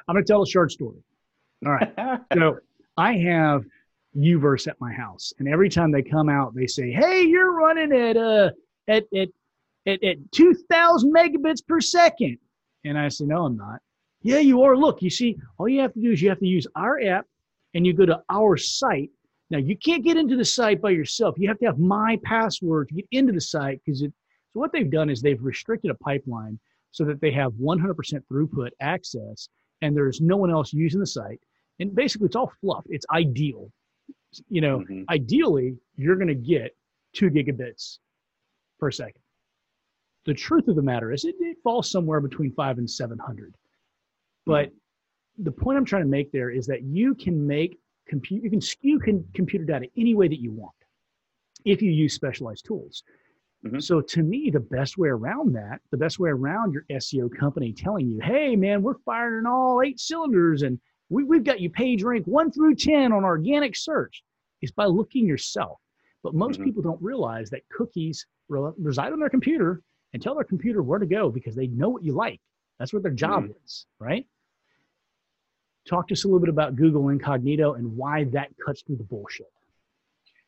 [0.08, 1.04] I'm going to tell a short story.
[1.66, 1.92] All right.
[2.34, 2.60] So
[2.98, 3.64] I have
[4.14, 7.92] U-verse at my house, and every time they come out, they say, "Hey, you're running
[7.94, 8.52] at uh
[8.88, 9.30] at at
[9.88, 12.38] at, at 2,000 megabits per second.
[12.84, 13.80] And I say, "No, I'm not."
[14.22, 14.78] Yeah, you are.
[14.78, 17.26] Look, you see, all you have to do is you have to use our app,
[17.74, 19.12] and you go to our site.
[19.52, 21.36] Now you can't get into the site by yourself.
[21.38, 24.14] You have to have my password to get into the site because it.
[24.54, 26.58] So what they've done is they've restricted a pipeline
[26.92, 27.94] so that they have 100%
[28.30, 29.48] throughput access,
[29.82, 31.40] and there's no one else using the site.
[31.80, 32.84] And basically, it's all fluff.
[32.90, 33.72] It's ideal.
[34.50, 35.06] You know, Mhm.
[35.10, 36.76] ideally, you're going to get
[37.14, 38.00] two gigabits
[38.80, 39.22] per second.
[40.26, 43.56] The truth of the matter is, it, it falls somewhere between five and 700.
[44.46, 44.72] But
[45.38, 47.80] the point I'm trying to make there is that you can make
[48.12, 50.76] compute, you can skew con- computer data any way that you want
[51.66, 53.04] if you use specialized tools.
[53.66, 53.82] Mhm.
[53.82, 57.72] So to me, the best way around that, the best way around your SEO company
[57.74, 62.04] telling you, hey man, we're firing all eight cylinders and we, we've got you page
[62.04, 64.24] rank one through 10 on organic search
[64.62, 65.80] is by looking yourself.
[66.24, 66.66] But most Mhm.
[66.66, 69.82] people don't realize that cookies re- reside on their computer
[70.14, 72.42] and tell their computer where to go because they know what you like.
[72.80, 74.26] That's what their job is, right?
[75.88, 79.04] Talk to us a little bit about Google Incognito and why that cuts through the
[79.04, 79.52] bullshit.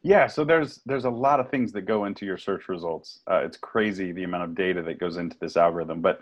[0.03, 3.21] Yeah, so there's there's a lot of things that go into your search results.
[3.29, 6.01] Uh, it's crazy the amount of data that goes into this algorithm.
[6.01, 6.19] But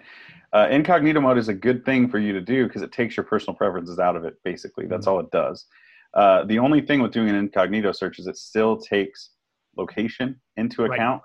[0.53, 3.23] uh, incognito mode is a good thing for you to do because it takes your
[3.23, 4.35] personal preferences out of it.
[4.43, 5.65] Basically, that's all it does.
[6.13, 9.31] Uh, the only thing with doing an incognito search is it still takes
[9.77, 10.93] location into Right.
[10.93, 11.21] account.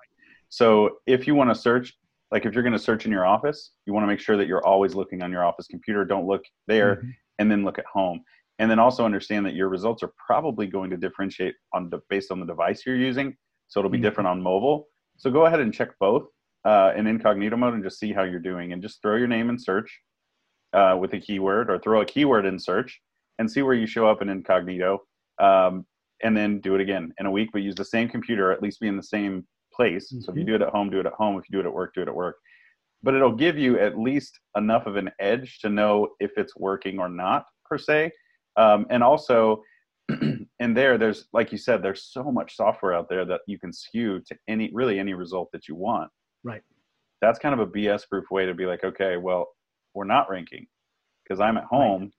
[0.48, 1.92] So if you want to search,
[2.30, 4.46] like if you're going to search in your office, you want to make sure that
[4.46, 6.04] you're always looking on your office computer.
[6.04, 7.14] Don't look there Mhm.
[7.38, 8.20] And then look at home.
[8.58, 12.30] And then also understand that your results are probably going to differentiate on the, based
[12.32, 13.36] on the device you're using.
[13.68, 14.02] So it'll be Mhm.
[14.02, 14.88] different on mobile.
[15.18, 16.28] So go ahead and check both
[16.64, 19.50] uh, in incognito mode and just see how you're doing and just throw your name
[19.50, 20.00] in search
[20.72, 23.00] uh, with a keyword or throw a keyword in search
[23.38, 25.02] and see where you show up in incognito
[25.38, 25.86] um,
[26.22, 28.80] and then do it again in a week but use the same computer at least
[28.80, 30.08] be in the same place.
[30.20, 30.46] So if you Mhm.
[30.46, 31.36] do it at home do it at home.
[31.38, 32.36] If you do it at work do it at work
[33.02, 36.98] but it'll give you at least enough of an edge to know if it's working
[36.98, 38.10] or not per se.
[38.56, 39.62] Um, and also
[40.60, 43.72] in there there's like you said there's so much software out there that you can
[43.72, 46.10] skew to any really any result that you want.
[46.44, 46.62] Right.
[47.20, 49.48] that's kind of a bs proof way to be like okay well
[49.94, 50.66] we're not ranking
[51.24, 52.12] because i'm at home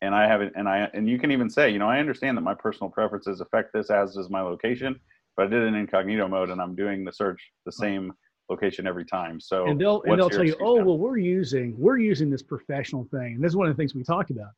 [0.00, 2.42] and i haven't and i and you can even say you know i understand that
[2.42, 4.98] my personal preferences affect this as does my location
[5.36, 8.10] but i did it in incognito mode and i'm doing the search the same
[8.50, 10.84] location every time so and they'll and they'll tell you, oh now?
[10.84, 13.34] well, we're using we're using this professional thing.
[13.34, 14.50] And this is one of the things we talked about.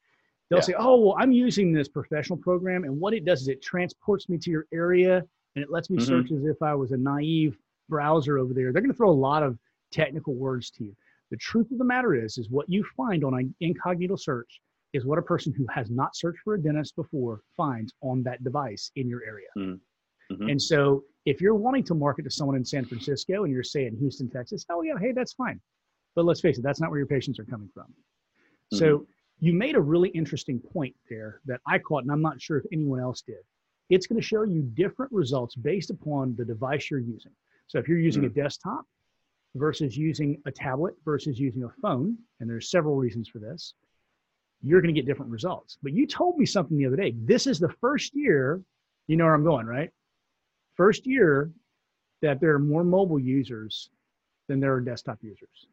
[0.48, 0.64] They'll Yeah.
[0.64, 4.28] say, oh well, I'm using this professional program, and what it does is it transports
[4.28, 5.24] me to your area
[5.56, 6.02] and it lets me Mhm.
[6.06, 8.72] search as if I was a naive browser over there.
[8.72, 9.58] They're going to throw a lot of
[9.90, 10.96] technical words to you.
[11.30, 14.60] The truth of the matter is, is what you find on an incognito search
[14.92, 18.42] is what a person who has not searched for a dentist before finds on that
[18.44, 19.48] device in your area.
[19.56, 19.80] Mhm.
[20.50, 23.96] And so if you're wanting to market to someone in San Francisco and you're saying
[24.00, 25.60] Houston, Texas, oh yeah, hey, that's fine.
[26.16, 27.86] But let's face it, that's not where your patients are coming from.
[28.72, 29.04] So mm-hmm.
[29.38, 32.64] you made a really interesting point there that I caught, and I'm not sure if
[32.72, 33.44] anyone else did.
[33.90, 37.32] It's going to show you different results based upon the device you're using.
[37.68, 38.40] So if you're using a mm-hmm.
[38.40, 38.84] desktop
[39.54, 43.74] versus using a tablet versus using a phone, and there's several reasons for this,
[44.62, 45.78] you're going to get different results.
[45.80, 47.14] But you told me something the other day.
[47.16, 48.60] This is the first year,
[49.06, 49.90] you know where I'm going, right?
[50.80, 51.52] First year
[52.22, 53.90] that there are more mobile users
[54.48, 55.50] than there are desktop users.
[55.52, 55.68] Is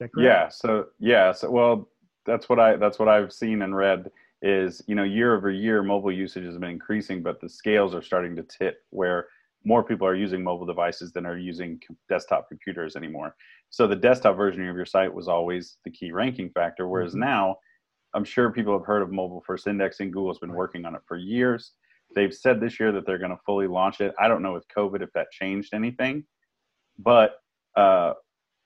[0.00, 0.26] that correct?
[0.26, 0.48] Yeah.
[0.48, 1.30] So yeah.
[1.30, 1.88] So well,
[2.26, 4.10] that's what I that's what I've seen and read
[4.42, 8.02] is you know year over year mobile usage has been increasing, but the scales are
[8.02, 9.28] starting to tip where
[9.64, 13.36] more people are using mobile devices than are using desktop computers anymore.
[13.70, 17.20] So the desktop version of your site was always the key ranking factor, whereas mm-hmm.
[17.20, 17.58] now
[18.12, 20.10] I'm sure people have heard of mobile first indexing.
[20.10, 21.74] Google's been working on it for years.
[22.14, 24.14] They've said this year that they're going to fully launch it.
[24.18, 26.24] I don't know with COVID if that changed anything,
[26.98, 27.36] but
[27.76, 28.14] uh,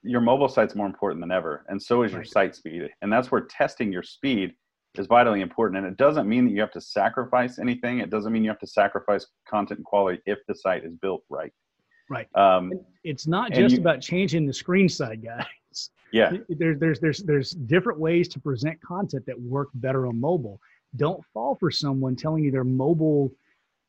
[0.02, 2.88] your mobile site's more important than ever, and so is your site speed.
[3.02, 4.54] And that's where testing your speed
[4.98, 5.84] is vitally important.
[5.84, 8.00] And it doesn't mean that you have to sacrifice anything.
[8.00, 11.52] It doesn't mean you have to sacrifice content quality if the site is built right.
[12.10, 12.28] Right.
[12.34, 12.72] Um,
[13.04, 15.90] it's not just you, about changing the screen side, guys.
[16.12, 16.32] Yeah.
[16.50, 20.60] There's there's there's there's different ways to present content that work better on mobile.
[20.96, 23.32] Don't fall for someone telling you they're mobile,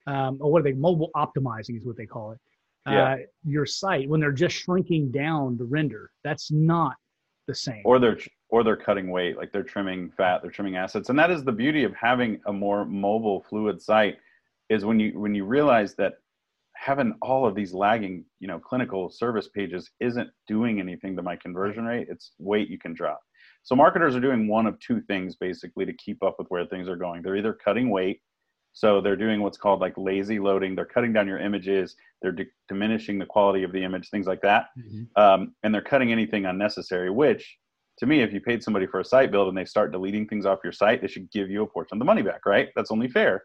[0.08, 0.74] um, or what are they?
[0.74, 2.40] Mobile optimizing is what they call it.
[2.88, 3.14] Yeah.
[3.14, 6.12] Uh, your site when they're just shrinking down the render.
[6.24, 6.96] That's not
[7.48, 7.82] the same.
[7.86, 8.18] Or they're
[8.50, 11.52] or they're cutting weight, like they're trimming fat, they're trimming assets, and that is the
[11.52, 14.18] beauty of having a more mobile, fluid site.
[14.70, 16.14] Is when you when you realize that
[16.76, 21.36] having all of these lagging, you know, clinical service pages isn't doing anything to my
[21.36, 22.08] conversion rate.
[22.10, 23.22] It's weight you can drop.
[23.64, 26.88] So marketers are doing one of two things basically to keep up with where things
[26.88, 27.22] are going.
[27.22, 28.22] They're either cutting weight,
[28.74, 30.76] so they're doing what's called like lazy loading.
[30.76, 31.96] They're cutting down your images.
[32.22, 35.22] They're d- diminishing the quality of the image, things like that, mm-hmm.
[35.22, 37.10] um, and they're cutting anything unnecessary.
[37.10, 37.58] Which,
[38.00, 40.46] to me, if you paid somebody for a site build and they start deleting things
[40.46, 42.70] off your site, they should give you a portion of the money back, right?
[42.76, 43.44] That's only fair.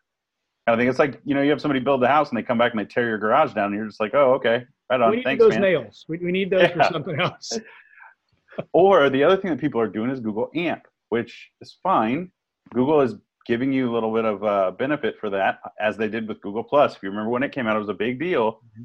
[0.68, 2.58] I think it's like you know you have somebody build the house and they come
[2.58, 5.10] back and they tear your garage down and you're just like oh okay right on
[5.10, 5.62] we need thanks those man.
[5.62, 6.88] nails we, we need those yeah.
[6.88, 7.58] for something else
[8.72, 12.30] or the other thing that people are doing is Google AMP which is fine
[12.74, 13.14] Google is
[13.46, 16.64] giving you a little bit of uh, benefit for that as they did with Google
[16.64, 18.84] Plus if you remember when it came out it was a big deal mm-hmm.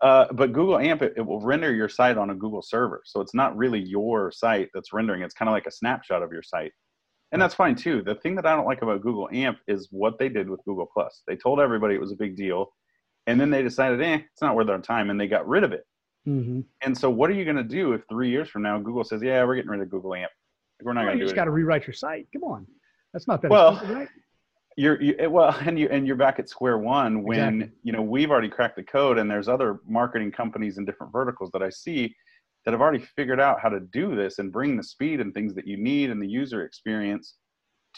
[0.00, 3.20] uh, but Google AMP it, it will render your site on a Google server so
[3.20, 6.42] it's not really your site that's rendering it's kind of like a snapshot of your
[6.42, 6.72] site
[7.32, 8.02] and that's fine too.
[8.02, 10.88] The thing that I don't like about Google AMP is what they did with Google
[10.92, 11.22] Plus.
[11.26, 12.72] They told everybody it was a big deal,
[13.26, 15.72] and then they decided, eh, it's not worth our time, and they got rid of
[15.72, 15.84] it.
[16.26, 16.60] Mm-hmm.
[16.82, 19.22] And so, what are you going to do if three years from now Google says,
[19.22, 20.30] "Yeah, we're getting rid of Google AMP.
[20.82, 22.26] We're not well, going to do it." You just got to rewrite your site.
[22.32, 22.66] Come on,
[23.12, 23.80] that's not that well.
[23.88, 24.08] right?
[24.78, 27.78] You're you, well, and you and you're back at square one when exactly.
[27.82, 31.50] you know we've already cracked the code, and there's other marketing companies in different verticals
[31.52, 32.14] that I see
[32.66, 35.54] that have already figured out how to do this and bring the speed and things
[35.54, 37.36] that you need and the user experience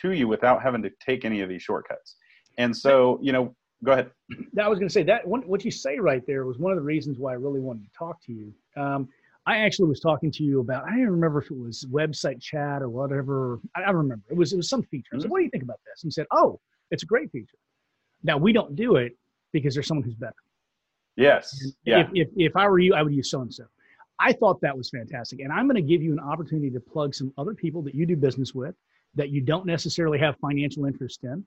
[0.00, 2.16] to you without having to take any of these shortcuts.
[2.58, 4.10] And so, you know, go ahead.
[4.60, 6.76] I was going to say that one, what you say right there was one of
[6.76, 8.52] the reasons why I really wanted to talk to you.
[8.76, 9.08] Um,
[9.46, 12.82] I actually was talking to you about, I don't remember if it was website chat
[12.82, 13.60] or whatever.
[13.74, 14.24] I don't remember.
[14.28, 15.08] It was, it was some feature.
[15.14, 15.30] I said, mm-hmm.
[15.30, 16.02] what do you think about this?
[16.02, 16.60] And he said, oh,
[16.90, 17.56] it's a great feature.
[18.22, 19.16] Now we don't do it
[19.52, 20.34] because there's someone who's better.
[21.16, 21.72] Yes.
[21.84, 22.00] yeah.
[22.00, 23.64] If, if, if I were you, I would use so-and-so.
[24.20, 25.40] I thought that was fantastic.
[25.40, 28.04] And I'm going to give you an opportunity to plug some other people that you
[28.04, 28.74] do business with
[29.14, 31.44] that you don't necessarily have financial interest in.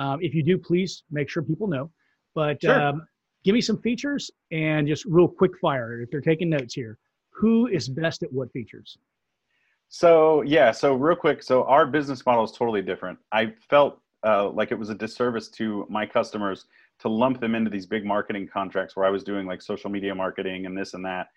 [0.00, 1.90] Um, if you do, please make sure people know.
[2.34, 2.80] But sure.
[2.80, 3.06] um,
[3.44, 6.98] give me some features and just real quick fire if they're taking notes here.
[7.30, 8.98] Who is best at what features?
[9.88, 13.18] So yeah, so real quick, so our business model is totally different.
[13.32, 16.66] I felt uh, like it was a disservice to my customers
[17.00, 20.14] to lump them into these big marketing contracts where I was doing like social media
[20.14, 21.28] marketing and this and that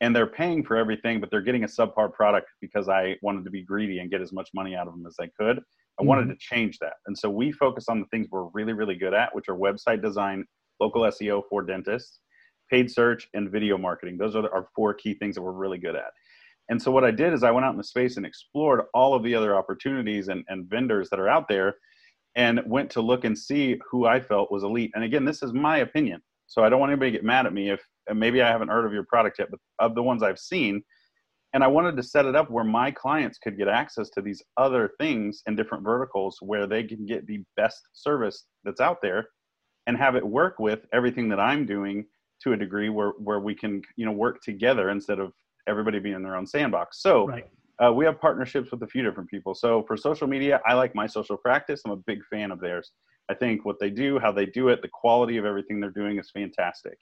[0.00, 3.50] and they're paying for everything, but they're getting a subpar product because I wanted to
[3.50, 5.62] be greedy and get as much money out of them as I could.
[5.98, 6.08] I mm-hmm.
[6.08, 6.94] wanted to change that.
[7.06, 10.02] And so we focus on the things we're really, really good at, which are website
[10.02, 10.44] design,
[10.80, 12.20] local SEO for dentists,
[12.70, 14.16] paid search, and video marketing.
[14.18, 16.12] Those are our four key things that we're really good at.
[16.70, 19.14] And so what I did is I went out in the space and explored all
[19.14, 21.74] of the other opportunities and, and vendors that are out there
[22.36, 24.90] and went to look and see who I felt was elite.
[24.94, 26.22] And again, this is my opinion.
[26.46, 27.80] So I don't want anybody to get mad at me if
[28.12, 30.82] maybe I haven't heard of your product yet, but of the ones I've seen,
[31.54, 34.42] and I wanted to set it up where my clients could get access to these
[34.56, 39.28] other things in different verticals where they can get the best service that's out there
[39.86, 42.04] and have it work with everything that I'm doing
[42.42, 45.32] to a degree where where we can you know work together instead of
[45.68, 47.00] everybody being in their own sandbox.
[47.00, 47.48] So right.
[47.82, 49.54] uh, we have partnerships with a few different people.
[49.54, 51.82] So for social media, I like my social practice.
[51.86, 52.90] I'm a big fan of theirs.
[53.30, 56.18] I think what they do, how they do it, the quality of everything they're doing
[56.18, 56.98] is fantastic.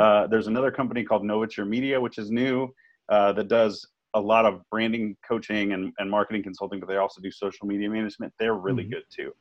[0.00, 2.68] Uh, there's another company called Novature Media, which is new,
[3.08, 7.20] uh, that does a lot of branding coaching and, and marketing consulting, but they also
[7.20, 8.32] do social media management.
[8.38, 8.92] They're really mm-hmm.
[8.92, 9.32] good too.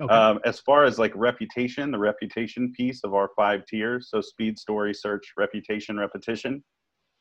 [0.00, 0.12] Okay.
[0.12, 4.58] Um, as far as like reputation, the reputation piece of our five tiers, so speed,
[4.58, 6.64] story, search, reputation, repetition.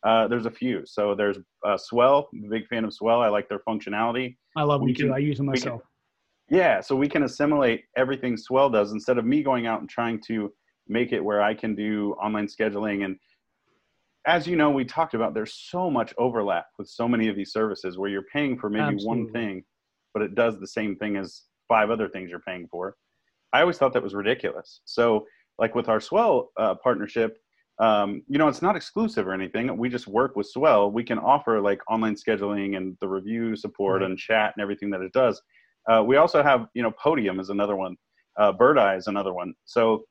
[0.03, 0.81] Uh, there's a few.
[0.85, 2.29] So there's uh, Swell.
[2.33, 3.21] I'm a big fan of Swell.
[3.21, 4.35] I like their functionality.
[4.57, 5.13] I love them too.
[5.13, 5.81] I use them myself.
[6.49, 9.89] Can, yeah, so we can assimilate everything Swell does instead of me going out and
[9.89, 10.51] trying to
[10.87, 13.17] make it where I can do online scheduling and
[14.25, 17.51] as you know, we talked about there's so much overlap with so many of these
[17.51, 19.23] services where you're paying for maybe Absolutely.
[19.23, 19.63] one thing,
[20.13, 22.95] but it does the same thing as five other things you're paying for.
[23.51, 24.81] I always thought that was ridiculous.
[24.85, 25.25] So,
[25.59, 27.37] like with our Swell uh, partnership,
[27.79, 29.75] um, you know, it's not exclusive or anything.
[29.77, 30.91] We just work with Swell.
[30.91, 34.11] We can offer like online scheduling and the review support mm-hmm.
[34.11, 35.41] and chat and everything that it does.
[35.89, 37.95] Uh, we also have, you know, Podium is another one.
[38.39, 39.53] Uh, Birdeye is another one.
[39.65, 40.05] So,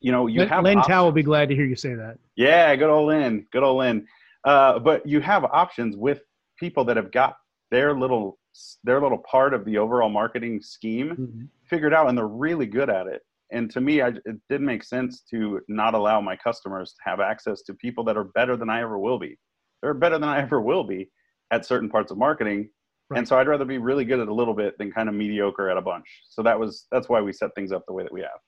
[0.00, 0.92] you know, you have Lynn options.
[0.92, 2.18] Tao will be glad to hear you say that.
[2.36, 4.06] Yeah, good old Lynn, good old Lynn.
[4.44, 6.22] Uh, but you have options with
[6.58, 7.36] people that have got
[7.70, 8.38] their little
[8.82, 11.44] their little part of the overall marketing scheme mm-hmm.
[11.64, 14.84] figured out, and they're really good at it and to me I, it didn't make
[14.84, 18.70] sense to not allow my customers to have access to people that are better than
[18.70, 19.38] i ever will be
[19.82, 21.10] they're better than i ever will be
[21.50, 22.68] at certain parts of marketing
[23.10, 23.18] right.
[23.18, 25.68] and so i'd rather be really good at a little bit than kind of mediocre
[25.70, 28.12] at a bunch so that was that's why we set things up the way that
[28.12, 28.38] we have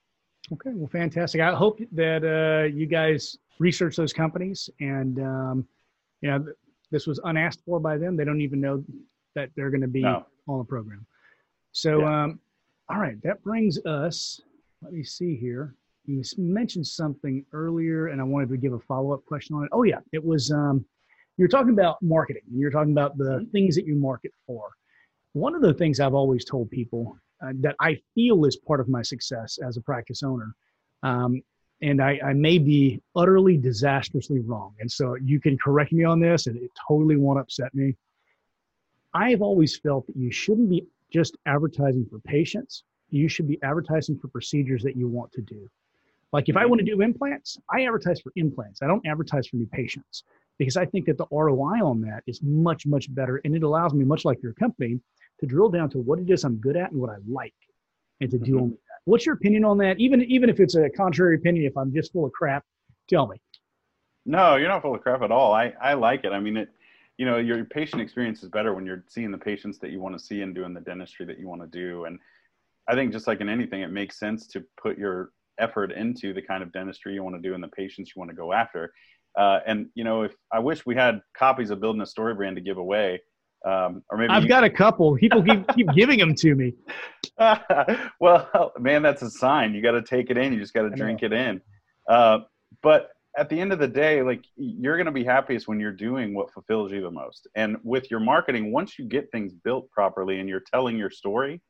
[0.52, 5.66] okay well fantastic i hope that uh, you guys research those companies and um,
[6.20, 6.44] you know
[6.90, 8.82] this was unasked for by them they don't even know
[9.34, 10.24] that they're going to be no.
[10.48, 11.06] on the program
[11.72, 12.24] so yeah.
[12.24, 12.40] um,
[12.88, 14.40] all right that brings us
[14.82, 15.74] let me see here.
[16.04, 19.68] You mentioned something earlier, and I wanted to give a follow up question on it.
[19.72, 20.00] Oh, yeah.
[20.12, 20.84] It was, um,
[21.36, 22.42] you were talking about marketing.
[22.50, 23.50] And You were talking about the mm-hmm.
[23.50, 24.70] things that you market for.
[25.34, 28.88] One of the things I've always told people uh, that I feel is part of
[28.88, 30.54] my success as a practice owner,
[31.02, 31.42] um,
[31.80, 34.74] and I, I, may be utterly disastrously wrong.
[34.78, 37.96] And so you can correct me on this, and it totally won't upset me.
[39.14, 44.18] I've always felt that you shouldn't be just advertising for patients you should be advertising
[44.18, 45.70] for procedures that you want to do.
[46.32, 48.82] Like if I want to do implants, I advertise for implants.
[48.82, 50.24] I don't advertise for new patients
[50.58, 53.40] because I think that the ROI on that is much, much better.
[53.44, 55.00] And it allows me, much like your company,
[55.40, 57.54] to drill down to what it is I'm good at and what I like
[58.20, 58.60] and to do mm-hmm.
[58.60, 59.00] only that.
[59.04, 59.98] What's your opinion on that?
[59.98, 62.64] Even, even if it's a contrary opinion, if I'm just full of crap,
[63.08, 63.40] tell me.
[64.24, 65.52] No, you're not full of crap at all.
[65.52, 66.32] I, I like it.
[66.32, 66.68] I mean, it,
[67.18, 70.16] you know, your patient experience is better when you're seeing the patients that you want
[70.16, 72.04] to see and doing the dentistry that you want to do.
[72.04, 72.18] And,
[72.88, 76.42] I think just like in anything, it makes sense to put your effort into the
[76.42, 78.92] kind of dentistry you want to do and the patients you want to go after.
[79.38, 82.56] Uh, and you know, if I wish we had copies of building a story brand
[82.56, 83.20] to give away,
[83.64, 85.16] um, or maybe I've got a couple.
[85.16, 86.74] People keep keep giving them to me.
[88.20, 89.74] well, man, that's a sign.
[89.74, 90.52] You got to take it in.
[90.52, 91.60] You just got to drink it in.
[92.08, 92.40] Uh,
[92.82, 95.92] but at the end of the day, like you're going to be happiest when you're
[95.92, 97.46] doing what fulfills you the most.
[97.54, 101.62] And with your marketing, once you get things built properly and you're telling your story,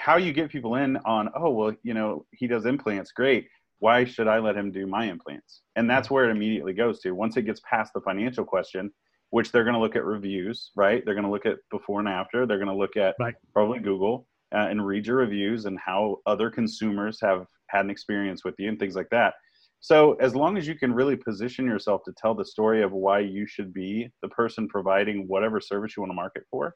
[0.00, 3.48] how you get people in on oh well you know he does implants great.
[3.78, 5.62] Why should i let him do my implants?
[5.76, 7.12] And that's where it immediately goes to.
[7.12, 8.90] Once it gets past the financial question
[9.30, 11.04] which they're going to look at reviews right?
[11.04, 12.46] They're going to look at before and after.
[12.46, 13.34] They're going to look at right.
[13.52, 18.44] probably google uh, and read your reviews and how other consumers have had an experience
[18.44, 19.34] with you and things like that.
[19.78, 23.20] So as long as you can really position yourself to tell the story of why
[23.20, 26.74] you should be the person providing whatever service you want to market for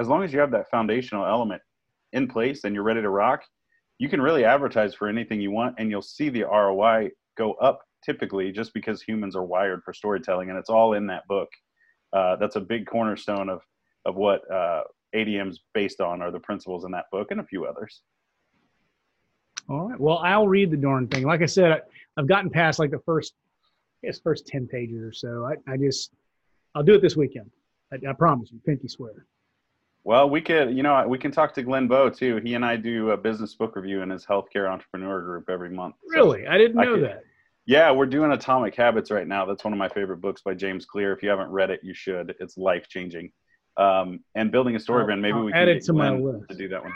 [0.00, 1.62] as long as you have that foundational element
[2.12, 3.42] in place and you're ready to rock,
[3.98, 7.80] you can really advertise for anything you want and you'll see the ROI go up
[8.04, 11.48] typically just because humans are wired for storytelling and it's all in that book.
[12.12, 13.60] Uh, that's a big cornerstone of,
[14.06, 14.82] of what uh,
[15.14, 18.02] ADM's based on are the principles in that book and a few others.
[19.68, 20.00] All right.
[20.00, 21.24] Well, I'll read the darn thing.
[21.24, 21.80] Like I said, I,
[22.16, 23.34] have gotten past like the first,
[24.02, 25.46] I guess, first 10 pages or so.
[25.46, 26.12] I, I just,
[26.74, 27.50] I'll do it this weekend.
[27.92, 29.26] I, I promise you, pinky swear.
[30.04, 32.36] Well, we could, you know, we can talk to Glenn Bowe too.
[32.36, 35.96] He and I do a business book review in his healthcare entrepreneur group every month.
[36.08, 36.44] Really?
[36.44, 37.22] So I didn't know I could, that.
[37.66, 39.44] Yeah, we're doing Atomic Habits right now.
[39.44, 41.12] That's one of my favorite books by James Clear.
[41.12, 42.34] If you haven't read it, you should.
[42.40, 43.30] It's life changing.
[43.76, 45.22] Um, and building a story brand.
[45.22, 46.92] Maybe I'll we can add it to Glenn my list to do that one.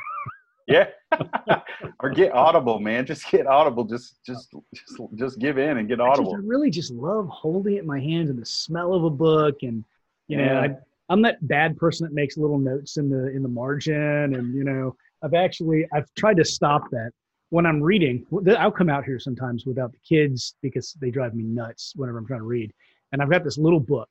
[0.66, 0.88] yeah,
[2.00, 3.04] or get Audible, man.
[3.06, 3.84] Just get Audible.
[3.84, 6.32] Just, just, just, just give in and get Audible.
[6.32, 9.04] I, just, I really just love holding it in my hands and the smell of
[9.04, 9.84] a book, and
[10.26, 10.76] you know, I
[11.08, 14.64] I'm that bad person that makes little notes in the in the margin, and you
[14.64, 17.10] know, I've actually I've tried to stop that
[17.50, 18.26] when I'm reading.
[18.58, 22.26] I'll come out here sometimes without the kids because they drive me nuts whenever I'm
[22.26, 22.72] trying to read.
[23.12, 24.08] And I've got this little book,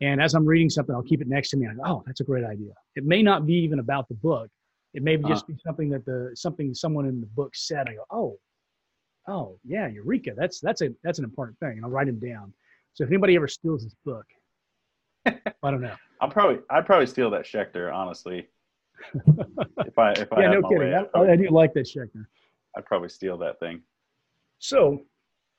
[0.00, 1.66] and as I'm reading something, I'll keep it next to me.
[1.66, 2.72] I go, oh, that's a great idea.
[2.94, 4.48] It may not be even about the book.
[4.94, 5.28] It may uh-huh.
[5.28, 7.88] just be something that the something someone in the book said.
[7.88, 8.38] I go, oh,
[9.28, 10.32] oh yeah, eureka.
[10.36, 11.72] That's that's a that's an important thing.
[11.72, 12.52] And I'll write it down.
[12.94, 14.26] So if anybody ever steals this book,
[15.26, 15.96] I don't know.
[16.20, 18.48] I'll probably I'd probably steal that Schecter, honestly.
[19.14, 20.78] if I if I yeah, no kidding.
[20.78, 22.26] Way, I, I, do like that Schecter.
[22.76, 23.82] I'd probably steal that thing.
[24.58, 25.02] So,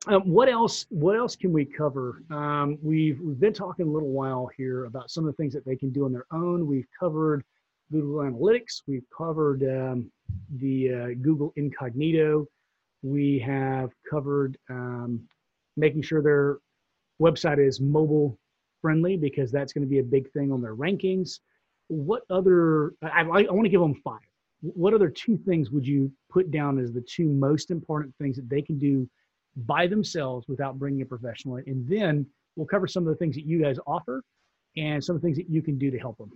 [0.07, 0.85] um, what else?
[0.89, 2.23] What else can we cover?
[2.31, 5.65] Um, we've we've been talking a little while here about some of the things that
[5.65, 6.65] they can do on their own.
[6.65, 7.43] We've covered
[7.91, 8.81] Google Analytics.
[8.87, 10.11] We've covered um,
[10.57, 12.47] the uh, Google Incognito.
[13.03, 15.27] We have covered um,
[15.75, 16.57] making sure they're
[17.21, 18.37] website is mobile
[18.87, 21.39] friendly because that's going to be a big thing on their rankings.
[21.89, 24.21] What other, I, I, want to give them five.
[24.61, 28.49] What other two things would you put down as the two most important things that
[28.49, 29.09] they can do
[29.57, 31.63] by themselves without bringing a professional in?
[31.67, 32.25] And then
[32.55, 34.23] we'll cover some of the things that you guys offer
[34.77, 36.31] and some of the things that you can do to help them.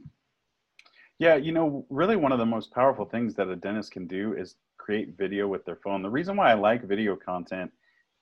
[1.17, 4.33] Yeah, you know, really one of the most powerful things that a dentist can do
[4.33, 6.01] is create video with their phone.
[6.01, 7.71] The reason why I like video content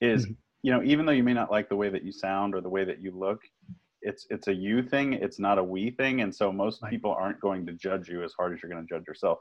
[0.00, 0.34] is, mm-hmm.
[0.62, 2.68] you know, even though you may not like the way that you sound or the
[2.68, 3.40] way that you look,
[4.02, 7.40] it's it's a you thing, it's not a we thing, and so most people aren't
[7.40, 9.38] going to judge you as hard as you're going to judge yourself.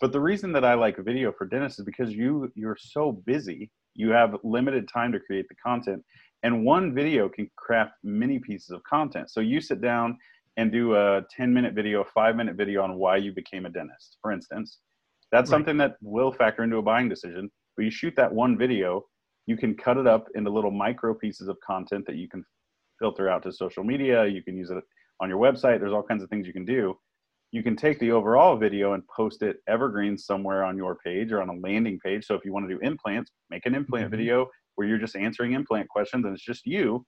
[0.00, 3.70] But the reason that I like video for dentists is because you you're so busy,
[3.94, 6.02] you have limited time to create the content,
[6.42, 9.30] and one video can craft many pieces of content.
[9.30, 10.18] So you sit down
[10.56, 13.70] and do a 10 minute video, a five minute video on why you became a
[13.70, 14.78] dentist, for instance.
[15.32, 15.56] That's right.
[15.56, 17.50] something that will factor into a buying decision.
[17.76, 19.04] But you shoot that one video,
[19.46, 22.44] you can cut it up into little micro pieces of content that you can
[22.98, 24.26] filter out to social media.
[24.26, 24.82] You can use it
[25.20, 25.80] on your website.
[25.80, 26.96] There's all kinds of things you can do.
[27.52, 31.40] You can take the overall video and post it evergreen somewhere on your page or
[31.40, 32.26] on a landing page.
[32.26, 34.16] So if you want to do implants, make an implant mm-hmm.
[34.16, 37.04] video where you're just answering implant questions and it's just you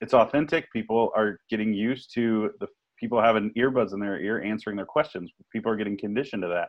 [0.00, 0.70] it's authentic.
[0.72, 2.66] People are getting used to the
[2.98, 5.30] people having earbuds in their ear answering their questions.
[5.52, 6.68] People are getting conditioned to that.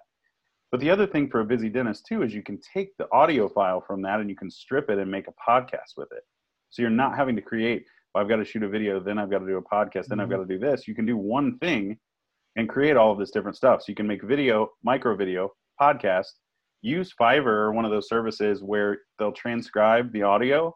[0.72, 3.48] But the other thing for a busy dentist too is you can take the audio
[3.48, 6.24] file from that and you can strip it and make a podcast with it.
[6.70, 9.30] So you're not having to create, well, I've got to shoot a video, then I've
[9.30, 10.22] got to do a podcast, then mm-hmm.
[10.22, 10.88] I've got to do this.
[10.88, 11.98] You can do one thing
[12.56, 13.82] and create all of this different stuff.
[13.82, 16.26] So you can make video, micro video, podcast,
[16.82, 20.76] use Fiverr or one of those services where they'll transcribe the audio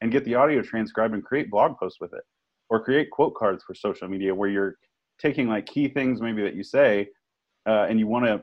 [0.00, 2.22] and get the audio transcribed and create blog posts with it
[2.68, 4.76] or create quote cards for social media where you're
[5.20, 7.08] taking like key things maybe that you say
[7.68, 8.42] uh, and you want to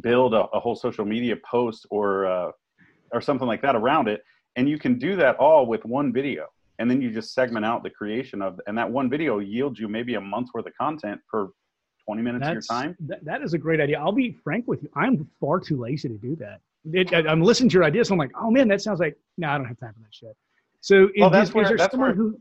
[0.00, 2.50] build a, a, whole social media post or uh,
[3.12, 4.22] or something like that around it
[4.56, 6.46] and you can do that all with one video
[6.78, 9.88] and then you just segment out the creation of and that one video yields you
[9.88, 11.50] maybe a month's worth of content for
[12.04, 14.66] 20 minutes That's, of your time that, that is a great idea i'll be frank
[14.66, 16.60] with you i'm far too lazy to do that
[16.92, 19.16] it, I, am listening to your ideas so i'm like oh man that sounds like
[19.38, 20.36] no i don't have time for that shit
[20.80, 22.38] so well, is, that's where, is there someone where, who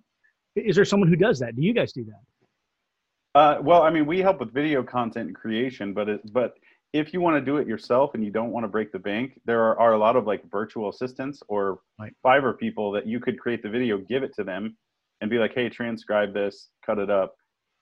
[0.56, 1.56] is there someone who does that?
[1.56, 3.40] Do you guys do that?
[3.40, 6.54] Uh, well, I mean, we help with video content creation, but it, but
[6.94, 9.40] if you want to do it yourself and you don't want to break the bank,
[9.46, 12.14] there are, are a lot of like virtual assistants or right.
[12.26, 14.78] Fiverr people that you could create the video, give it to them,
[15.20, 17.36] and be like, hey, transcribe this, cut it up,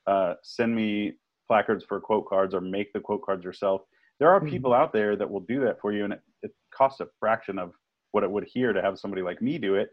[0.07, 1.13] uh, send me
[1.47, 3.81] placards for quote cards, or make the quote cards yourself.
[4.19, 4.49] There are mm-hmm.
[4.49, 7.59] people out there that will do that for you, and it, it costs a fraction
[7.59, 7.73] of
[8.11, 9.89] what it would here to have somebody like me do it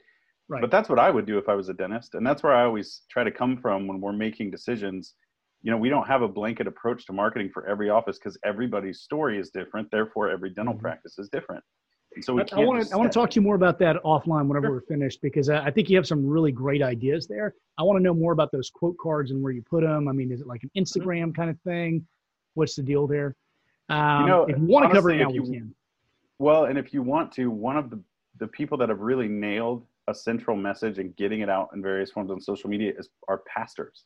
[0.49, 0.63] Right.
[0.63, 2.15] But that's what I would do if I was a dentist.
[2.15, 5.15] And that's where I always try to come from when we're making decisions.
[5.63, 9.01] You know, we don't have a blanket approach to marketing for every office because everybody's
[9.01, 9.91] story is different.
[9.91, 10.83] Therefore, every dental mm-hmm.
[10.83, 11.65] practice is different.
[12.15, 13.97] And so we I want to I want to talk to you more about that
[14.05, 14.75] offline whenever sure.
[14.77, 17.55] we're finished because I think you have some really great ideas there.
[17.77, 20.09] I want to know more about those quote cards and where you put them.
[20.09, 20.83] I mean, is it like an mm-hmm.
[20.83, 21.31] Instagram mm-hmm.
[21.33, 22.07] kind of thing?
[22.55, 23.37] What's the deal there?
[23.89, 25.75] Um, you know, if you want to cover it now, you, we can.
[26.39, 28.01] Well, and if you want to, one of the
[28.39, 32.11] the people that have really nailed a central message and getting it out in various
[32.11, 34.05] forms on social media is our pastors.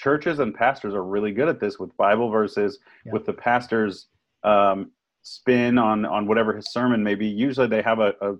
[0.00, 3.12] Churches and pastors are really good at this with Bible verses, yeah.
[3.12, 4.06] with the pastor's
[4.44, 4.92] um,
[5.22, 7.26] spin on on whatever his sermon may be.
[7.26, 8.36] Usually, they have a, a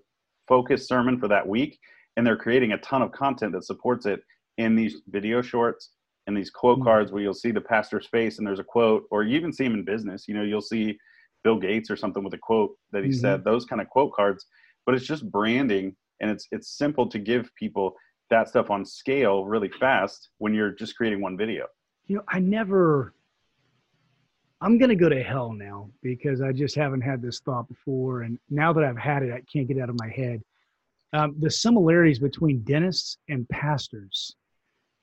[0.48, 1.78] focused sermon for that week,
[2.16, 4.22] and they're creating a ton of content that supports it
[4.56, 5.90] in these video shorts
[6.26, 6.84] and these quote mm-hmm.
[6.84, 9.64] cards where you'll see the pastor's face and there's a quote, or you even see
[9.64, 10.26] him in business.
[10.28, 10.98] You know, you'll see
[11.44, 13.20] Bill Gates or something with a quote that he mm-hmm.
[13.20, 13.44] said.
[13.44, 14.46] Those kind of quote cards,
[14.86, 17.94] but it's just branding and it's it's simple to give people
[18.30, 21.66] that stuff on scale really fast when you're just creating one video.
[22.06, 23.14] You know i never
[24.60, 28.22] i'm going to go to hell now because i just haven't had this thought before.
[28.22, 30.42] And now that i've had it i can't get out of my head.
[31.12, 34.36] Um, the similarities between dentists and pastors.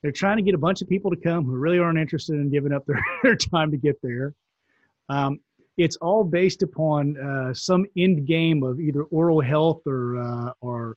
[0.02, 2.50] They're trying to get a bunch of people to come who really aren't interested in
[2.50, 4.34] giving up their, their time to get there.
[5.08, 5.40] Um,
[5.76, 10.96] it's all based upon uh, some end game of either oral health or uh, or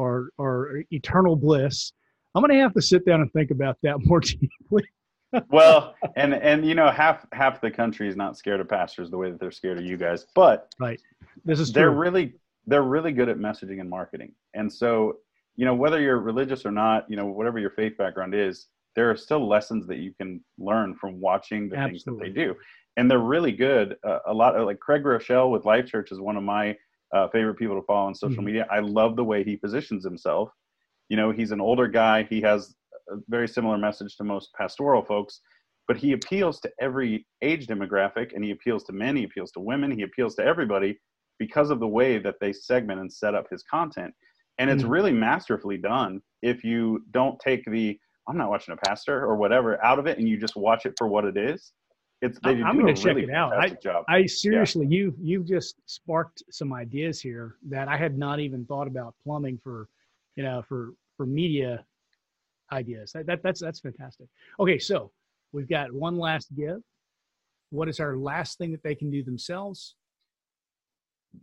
[0.00, 1.92] or or eternal bliss.
[2.34, 4.84] I'm going to have to sit down and think about that more deeply.
[5.50, 9.18] well, and and you know half half the country is not scared of pastors the
[9.18, 11.00] way that they're scared of you guys, but right,
[11.44, 11.98] this is they're true.
[11.98, 12.34] really
[12.66, 15.18] they're really good at messaging and marketing, and so
[15.56, 19.08] you know whether you're religious or not, you know whatever your faith background is, there
[19.10, 21.90] are still lessons that you can learn from watching the Absolutely.
[21.92, 22.56] things that they do,
[22.96, 23.96] and they're really good.
[24.02, 26.76] Uh, a lot of like Craig Groeschel with Life Church is one of my
[27.14, 28.46] uh, favorite people to follow on social mm-hmm.
[28.46, 28.66] media.
[28.70, 30.50] I love the way he positions himself.
[31.08, 32.22] You know, he's an older guy.
[32.24, 32.74] He has
[33.10, 35.40] a very similar message to most pastoral folks,
[35.88, 39.60] but he appeals to every age demographic and he appeals to men, he appeals to
[39.60, 40.98] women, he appeals to everybody
[41.38, 44.14] because of the way that they segment and set up his content.
[44.58, 44.90] and it's Mm.
[44.90, 47.98] really masterfully done if you don't take the
[48.28, 50.92] i'm not watching a pastor or whatever out of it and you just watch it
[50.98, 51.72] for what it is
[52.22, 53.52] it's they I'm- I'm gonna check really it out.
[53.54, 58.40] I- job I seriously, you you've just sparked some ideas here that I had not
[58.40, 59.88] even thought about plumbing for,
[60.36, 61.84] you know, for for media
[62.72, 63.12] ideas.
[63.12, 64.28] That, that that's that's fantastic.
[64.58, 65.10] Okay, so
[65.52, 66.82] we've got one last give.
[67.70, 69.96] What is our last thing that they can do themselves?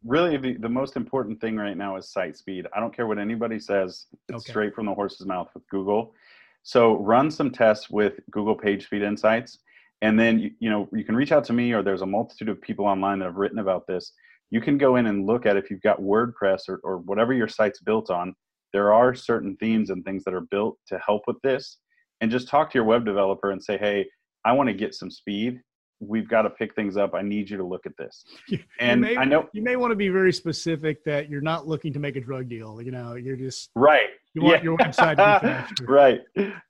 [0.04, 3.18] really the, the most important thing right now is site speed i don't care what
[3.18, 4.52] anybody says it's Okay.
[4.52, 6.14] straight from the horse's mouth with google
[6.62, 9.60] so run some tests with google page speed insights
[10.02, 12.50] and then you, you know you can reach out to me or there's a multitude
[12.50, 14.14] of people online that have written about this.
[14.52, 17.48] You can go in and look at if you've got wordpress or, or whatever your
[17.50, 18.34] site's built on.
[18.74, 21.78] There are certain themes and things that are built to help with this.
[22.22, 24.06] And just talk to your web developer and say hey
[24.46, 25.60] i want to get some speed.
[26.00, 27.16] We've got to pick things up.
[27.16, 28.24] I need you to look at this.
[28.80, 31.92] And may, i know you may want to be very specific that you're not looking
[31.94, 32.80] to make a drug deal.
[32.82, 34.10] You know, you're just right.
[34.36, 34.64] you want Yeah.
[34.64, 35.86] your website to be faster.
[35.88, 36.22] right.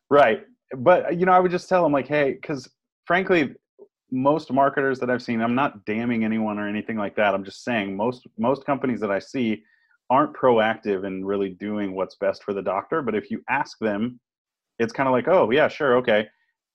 [0.10, 0.44] Right.
[0.76, 2.68] But you know i would just tell them like hey because
[3.08, 3.56] frankly
[4.12, 7.34] most marketers that i've seen i'm not damning anyone or anything like that.
[7.34, 9.64] I'm just saying most most companies that i see
[10.10, 13.02] aren't proactive in really doing what's best for the doctor.
[13.02, 14.20] But if you ask them
[14.80, 16.28] it's kind of like oh yeah sure okay.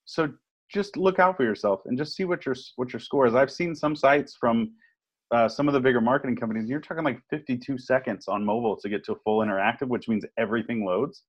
[0.05, 0.33] So
[0.69, 3.35] just look out for yourself and just see what your what your score is.
[3.35, 4.73] I've seen some sites from
[5.31, 8.89] uh, some of the bigger marketing companies you're talking like 52 seconds on mobile to
[8.91, 11.23] get to a full interactive which means everything loads.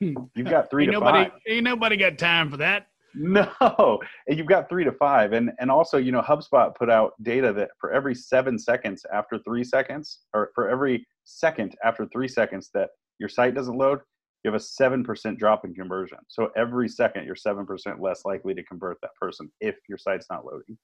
[0.00, 1.40] You've got three ain't to nobody five.
[1.46, 2.89] ain't nobody got time for that.
[3.14, 3.98] No,
[4.28, 7.52] and you've got three to five, and and also you know HubSpot put out data
[7.52, 12.70] that for every seven seconds after three seconds, or for every second after three seconds
[12.74, 14.00] that your site doesn't load,
[14.44, 16.18] you have a seven percent drop in conversion.
[16.28, 20.26] So every second you're seven percent less likely to convert that person if your site's
[20.30, 20.78] not loading.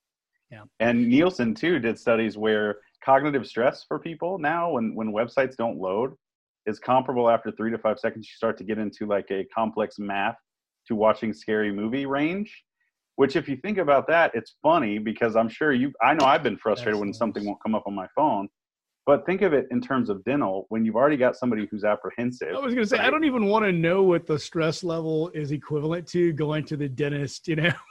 [0.50, 0.62] Yeah.
[0.80, 5.78] And Nielsen too did studies where cognitive stress for people now when when websites don't
[5.78, 6.14] load
[6.66, 8.26] is comparable after three to five seconds.
[8.26, 10.36] You start to get into like a complex math
[10.88, 12.64] to watching scary movie range.
[13.16, 15.92] Which, if you think about that, it's funny because I'm sure you.
[16.02, 18.48] I know I've been frustrated when That's something won't come up on my phone.
[19.06, 22.54] But think of it in terms of dental when you've already got somebody who's apprehensive.
[22.54, 25.52] I was gonna say I don't even want to know what the stress level is
[25.52, 27.46] equivalent to going to the dentist.
[27.46, 27.72] You know,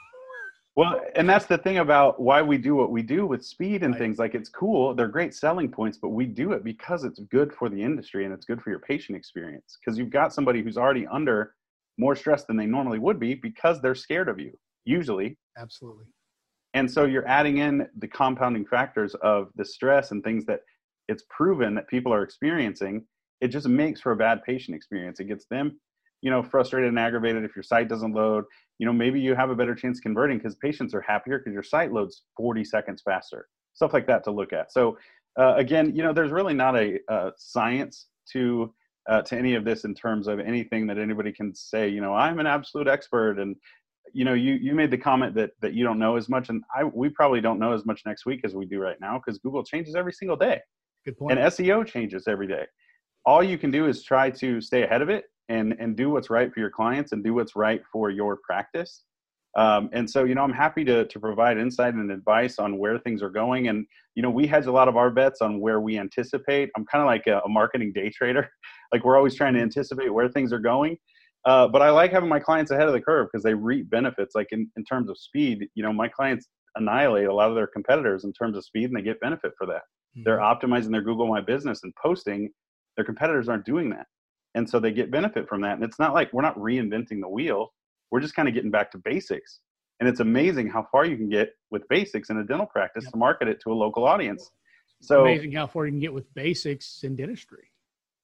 [0.75, 3.93] Well, and that's the thing about why we do what we do with speed and
[3.93, 3.99] Right.
[3.99, 4.93] things like it's cool.
[4.93, 8.33] They're great selling points, but we do it because it's good for the industry and
[8.33, 9.77] it's good for your patient experience.
[9.79, 11.55] Because you've got somebody who's already under
[11.97, 14.51] more stress than they normally would be because they're scared of you,
[14.85, 15.37] usually.
[15.57, 16.05] absolutely.
[16.73, 20.59] And so you're adding in the compounding factors of the stress and things that
[21.07, 23.05] it's proven that people are experiencing.
[23.39, 25.21] It just makes for a bad patient experience.
[25.21, 25.79] It gets them,
[26.21, 28.43] you know, frustrated and aggravated if your site doesn't load.
[28.79, 31.63] You know, maybe you have a better chance converting because patients are happier because your
[31.63, 33.47] site loads 40 seconds faster.
[33.73, 34.73] Stuff like that to look at.
[34.73, 34.97] So
[35.39, 38.73] uh, again, you know, there's really not a, uh science to
[39.09, 41.87] uh, to any of this in terms of anything that anybody can say.
[41.87, 43.55] You know, I'm an absolute expert and
[44.13, 46.63] you know you you made the comment that that you don't know as much and
[46.75, 49.39] i we probably don't know as much next week as we do right now because
[49.39, 50.59] google changes every single day
[51.05, 51.37] Good point.
[51.37, 52.65] and seo changes every day
[53.25, 56.29] all you can do is try to stay ahead of it and and do what's
[56.29, 59.03] right for your clients and do what's right for your practice
[59.57, 62.97] um, and so you know i'm happy to to provide insight and advice on where
[62.99, 63.85] things are going and
[64.15, 67.01] you know we hedge a lot of our bets on where we anticipate i'm kind
[67.01, 68.49] of like a, a marketing day trader
[68.91, 70.97] like we're always trying to anticipate where things are going
[71.45, 74.33] uh, but I like having my clients ahead of the curve because they reap benefits.
[74.33, 77.67] Like in, in terms of speed, you know, my clients annihilate a lot of their
[77.67, 79.83] competitors in terms of speed and they get benefit for that.
[80.23, 82.49] They're optimizing their Google My Business and posting.
[82.95, 84.07] Their competitors aren't doing that.
[84.55, 85.73] And so they get benefit from that.
[85.73, 87.73] And it's not like we're not reinventing the wheel.
[88.11, 89.59] We're just kind of getting back to basics.
[89.99, 93.11] And it's amazing how far you can get with basics in a dental practice Yep.
[93.11, 94.49] to market it to a local audience.
[95.01, 97.71] So amazing how far you can get with basics in dentistry.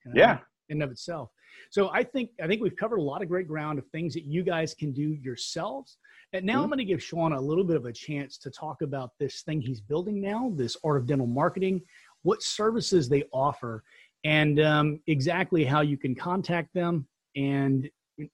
[0.05, 0.37] you know, yeah,
[0.71, 1.29] in of itself.
[1.69, 4.23] So I think I think we've covered a lot of great ground of things that
[4.23, 5.97] you guys can do yourselves.
[6.33, 6.69] And now I'm Mhm.
[6.69, 9.61] going to give Sean a little bit of a chance to talk about this thing
[9.61, 11.81] he's building now, this art of dental marketing,
[12.23, 13.83] what services they offer,
[14.23, 17.05] and um, exactly how you can contact them
[17.35, 17.89] and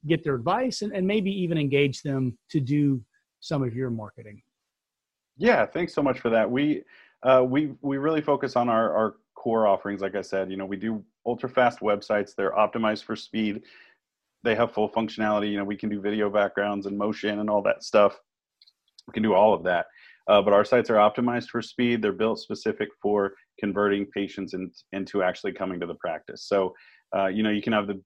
[0.05, 3.03] get their advice and, and maybe even engage them to do
[3.39, 4.41] some of your marketing.
[5.37, 6.49] Yeah, thanks so much for that.
[6.49, 6.83] We
[7.23, 10.01] uh, we we really focus on our our core offerings.
[10.01, 12.31] Like I said, you know, we do ultra fast websites.
[12.35, 13.61] They're optimized for speed.
[14.43, 15.51] They have full functionality.
[15.51, 18.17] You know, we can do video backgrounds and motion and all that stuff.
[19.07, 19.87] We can do all of that.
[20.27, 22.01] Uh, but our sites are optimized for speed.
[22.01, 26.45] They're built specific for converting patients in, into actually coming to the practice.
[26.47, 26.73] So,
[27.15, 28.01] uh, you know, you can have the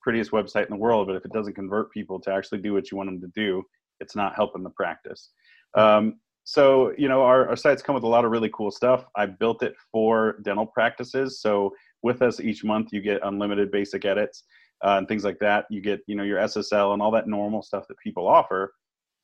[0.00, 2.90] prettiest website in the world, but if it doesn't convert people to actually do what
[2.90, 3.62] you want them to do,
[4.00, 5.30] it's not helping the practice.
[5.76, 6.14] Um,
[6.44, 9.04] so, you know, our, our sites come with a lot of really cool stuff.
[9.16, 11.40] I built it for dental practices.
[11.40, 14.44] So with us each month, you get unlimited basic edits
[14.84, 15.66] uh, and things like that.
[15.70, 18.72] You get, you know, your SSL and all that normal stuff that people offer.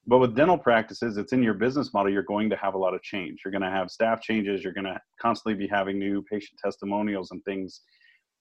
[0.07, 2.13] But with dental practices, it's in your business model.
[2.13, 3.43] You're going to have a lot of change.
[3.45, 4.65] You're going to have staff changes.
[4.65, 7.83] You're going to constantly be having new patient testimonials and things.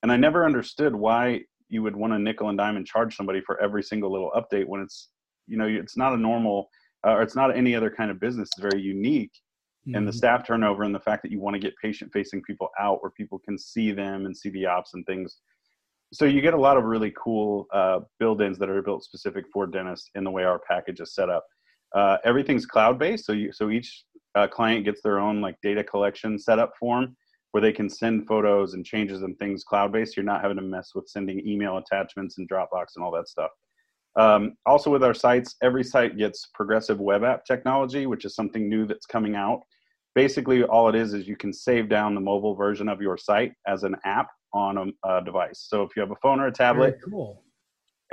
[0.02, 3.42] And I never understood why you would want to nickel and dime and charge somebody
[3.42, 5.10] for every single little update when it's,
[5.48, 6.68] you know, it's not a normal
[7.06, 8.50] uh, or it's not any other kind of business.
[8.54, 9.32] It's very unique.
[9.88, 9.96] Mm-hmm.
[9.96, 10.18] And the mm-hmm.
[10.18, 13.12] staff turnover and the fact that you want to get patient facing people out where
[13.12, 15.40] people can see them and see the ops and things
[16.14, 19.66] so you get a lot of really cool uh, build-ins that are built specific for
[19.66, 21.46] dentists in the way our package is set up.
[21.96, 24.04] Uh, everything's cloud-based, so you, so each
[24.36, 27.16] uh, client gets their own like data collection setup form
[27.52, 30.16] where they can send photos and changes and things cloud-based.
[30.16, 33.52] You're not having to mess with sending email attachments and Dropbox and all that stuff.
[34.18, 38.68] Um, also, with our sites, every site gets progressive web app technology, which is something
[38.68, 39.62] new that's coming out.
[40.16, 43.54] Basically, all it is is you can save down the mobile version of your site
[43.68, 45.66] as an app on a, a device.
[45.70, 47.44] So if you have a phone or a tablet, Very cool.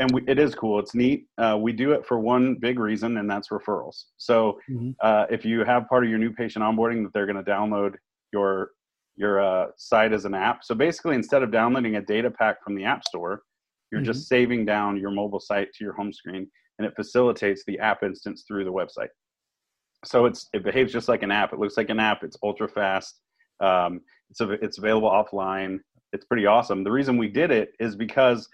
[0.00, 0.78] And we, it is cool.
[0.78, 1.26] It's neat.
[1.38, 4.04] Uh, we do it for one big reason, and that's referrals.
[4.16, 4.90] So mm-hmm.
[5.02, 7.94] uh, if you have part of your new patient onboarding that they're going to download
[8.32, 8.70] your
[9.16, 10.64] your uh, site as an app.
[10.64, 13.42] So basically, instead of downloading a data pack from the App Store,
[13.90, 14.06] you're mm-hmm.
[14.06, 18.02] just saving down your mobile site to your home screen, and it facilitates the app
[18.02, 19.08] instance through the website.
[20.04, 21.52] So it's it behaves just like an app.
[21.52, 22.22] It looks like an app.
[22.22, 23.20] It's ultra fast.
[23.60, 25.80] Um, it's a, it's available offline
[26.12, 26.84] it's pretty awesome.
[26.84, 28.48] The reason we did it is because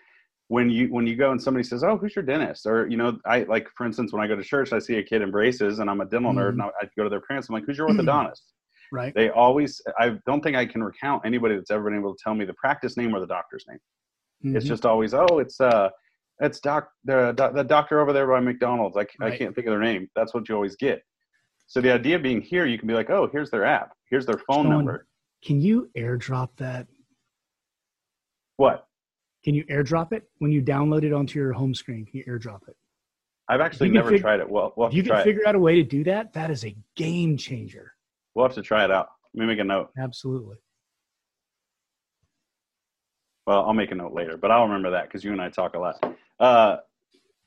[0.48, 3.18] when you when you go and somebody says, "Oh, who's your dentist?" or you know,
[3.26, 5.78] I like for instance, when I go to church, I see a kid in braces,
[5.78, 6.40] and I'm a dental mm-hmm.
[6.40, 7.48] nerd, and I, I, go to their parents.
[7.48, 8.42] I'm like, "Who's your orthodontist?"
[8.92, 9.14] Right.
[9.14, 9.80] They always.
[9.98, 12.54] I don't think I can recount anybody that's ever been able to tell me the
[12.54, 13.78] practice name or the doctor's name.
[14.44, 14.56] Mm-hmm.
[14.56, 15.90] It's just always, "Oh, it's uh,
[16.40, 19.32] it's doc the the doctor over there by McDonald's." I right.
[19.32, 20.08] I can't think of their name.
[20.14, 21.02] That's what you always get.
[21.66, 23.94] So the idea being here, you can be like, "Oh, here's their app.
[24.10, 25.06] Here's their phone Sean, number."
[25.42, 26.86] Can you airdrop that
[28.56, 28.86] what?
[29.44, 32.06] Can you airdrop it when you download it onto your home screen?
[32.06, 32.76] Can you airdrop it?
[33.48, 34.48] I've actually never fig- tried it.
[34.48, 35.46] Well, we'll you can figure it.
[35.46, 36.32] out a way to do that.
[36.32, 37.92] That is a game changer.
[38.34, 39.08] We'll have to try it out.
[39.34, 39.90] Let me make a note.
[39.98, 40.56] Absolutely.
[43.46, 45.74] Well, I'll make a note later, but I'll remember that because you and I talk
[45.74, 46.16] a lot.
[46.40, 46.76] Uh,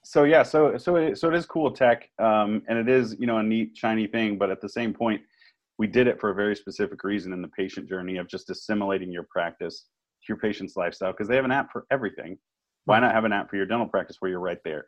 [0.04, 3.28] so yeah, so so it, so it is cool tech, um, and it is you
[3.28, 5.22] know a neat shiny thing, but at the same point,
[5.78, 9.12] we did it for a very specific reason in the patient journey of just assimilating
[9.12, 9.86] your practice
[10.22, 12.38] to your patient's lifestyle because they have an app for everything.
[12.86, 14.88] Why not have an app for your dental practice where you're right there?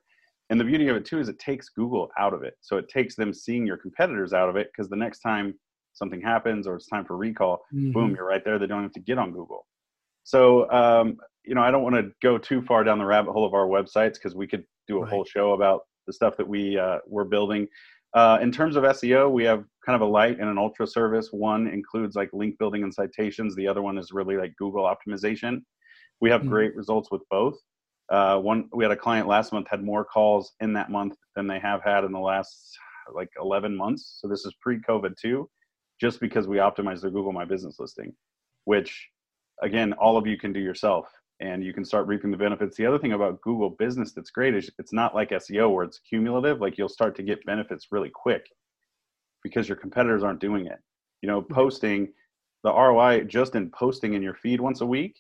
[0.50, 2.56] And the beauty of it too is it takes Google out of it.
[2.62, 5.54] So it takes them seeing your competitors out of it because the next time
[5.94, 7.92] something happens or it's time for recall, mm-hmm.
[7.92, 8.58] boom, you're right there.
[8.58, 9.68] They don't have to get on Google.
[10.30, 13.48] So, um, you know, I don't want to go too far down the rabbit hole
[13.48, 15.10] of our websites because we could do a right.
[15.10, 17.68] whole show about the stuff that we uh, we're building.
[18.14, 21.30] Uh, in terms of SEO, we have kind of a light and an ultra service.
[21.32, 23.56] One includes like link building and citations.
[23.56, 25.64] The other one is really like Google optimization.
[26.22, 26.52] We have mm-hmm.
[26.52, 27.58] great results with both.
[28.12, 31.48] Uh, one, we had a client last month had more calls in that month than
[31.48, 32.78] they have had in the last
[33.16, 34.20] like 11 months.
[34.22, 35.50] So this is pre-COVID too,
[36.00, 38.14] just because we optimized their Google My Business listing,
[38.66, 39.10] which
[39.62, 41.08] again, all of you can do yourself
[41.40, 42.76] and you can start reaping the benefits.
[42.76, 46.00] The other thing about Google Business that's great is it's not like SEO where it's
[46.00, 46.60] cumulative.
[46.60, 48.46] Like you'll start to get benefits really quick
[49.44, 50.80] because your competitors aren't doing it.
[51.22, 51.54] You know, mm-hmm.
[51.54, 52.10] posting
[52.64, 55.18] the ROI just in posting in your feed once a week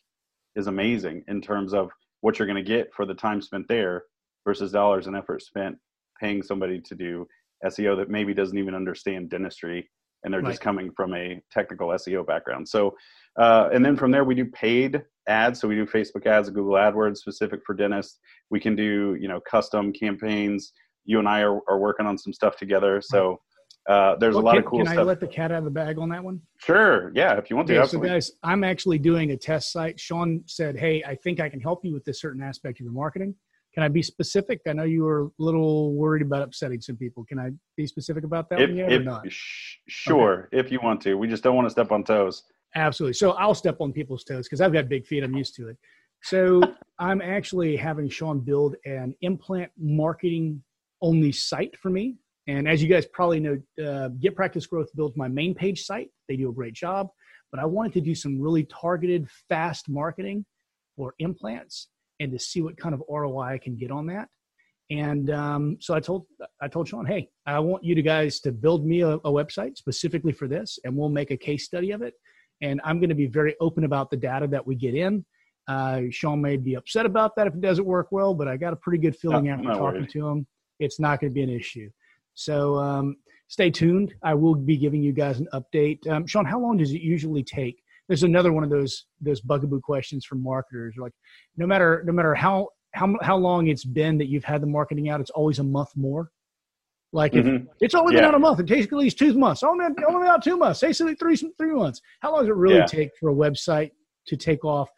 [0.55, 1.89] is amazing in terms of
[2.21, 4.03] what you're going to get for the time spent there
[4.45, 5.77] versus dollars and effort spent
[6.19, 7.25] paying somebody to do
[7.65, 9.89] SEO that maybe doesn't even understand dentistry
[10.23, 10.51] and they're right.
[10.51, 12.67] just coming from a technical SEO background.
[12.67, 12.95] So,
[13.39, 15.59] uh, and then from there we do paid ads.
[15.59, 18.19] So we do Facebook ads, Google AdWords specific for dentists.
[18.49, 20.73] We can do you know custom campaigns.
[21.05, 23.01] You and I are, are working on some stuff together.
[23.01, 23.39] So
[23.89, 24.95] uh, there's well, a lot can, of cool can stuff.
[24.95, 26.41] Can I let the cat out of the bag on that one?
[26.57, 27.11] Sure.
[27.15, 27.73] Yeah, if you want to.
[27.73, 29.99] Yeah, so guys, I'm actually doing a test site.
[29.99, 32.93] Sean said, "Hey, I think I can help you with this certain aspect of your
[32.93, 33.35] marketing."
[33.79, 34.59] Can I be specific?
[34.67, 37.23] I know you were a little worried about upsetting some people.
[37.23, 39.31] Can I be specific about that if, one if, or not?
[39.31, 40.59] Sh- sure, okay.
[40.59, 41.13] if you want to.
[41.13, 42.43] We just don't want to step on toes.
[42.75, 43.13] Absolutely.
[43.13, 45.23] So I'll step on people's toes because I've got big feet.
[45.23, 45.77] I'm used to it.
[46.23, 46.61] So
[46.99, 50.61] I'm actually having Sean build an implant marketing
[51.01, 52.17] only site for me.
[52.49, 56.09] And as you guys probably know, uh, Get Practice Growth builds my main page site.
[56.27, 57.07] They do a great job.
[57.49, 60.45] But I wanted to do some really targeted, fast marketing
[60.97, 61.87] for implants
[62.19, 64.27] and to see what kind of ROI I can get on that.
[64.91, 66.25] And um, so I told
[66.61, 69.77] I told Sean, hey, I want you to guys to build me a, a website
[69.77, 72.15] specifically for this, and we'll make a case study of it
[72.61, 75.25] and I'm going to be very open about the data that we get in.
[75.67, 78.73] Uh, Sean may be upset about that if it doesn't work well, but I got
[78.73, 80.09] a pretty good feeling no, after talking worried.
[80.09, 80.47] to him,
[80.79, 81.89] it's not going to be an issue.
[82.33, 83.17] So um,
[83.47, 84.13] stay tuned.
[84.23, 86.07] I will be giving you guys an update.
[86.07, 89.79] Um, Sean, how long does it usually take there's another one of those those bugaboo
[89.79, 90.95] questions from marketers.
[90.97, 91.13] Like,
[91.55, 95.09] no matter no matter how how how long it's been that you've had the marketing
[95.09, 96.31] out, it's always a month more.
[97.13, 97.65] Like if mm-hmm.
[97.79, 98.29] it's only been yeah.
[98.29, 99.63] out a month, it takes at least two months.
[99.63, 100.79] Only only out two months.
[100.79, 102.01] Say something three three months.
[102.19, 102.85] How long does it really yeah.
[102.85, 103.91] take for a website
[104.27, 104.89] to take off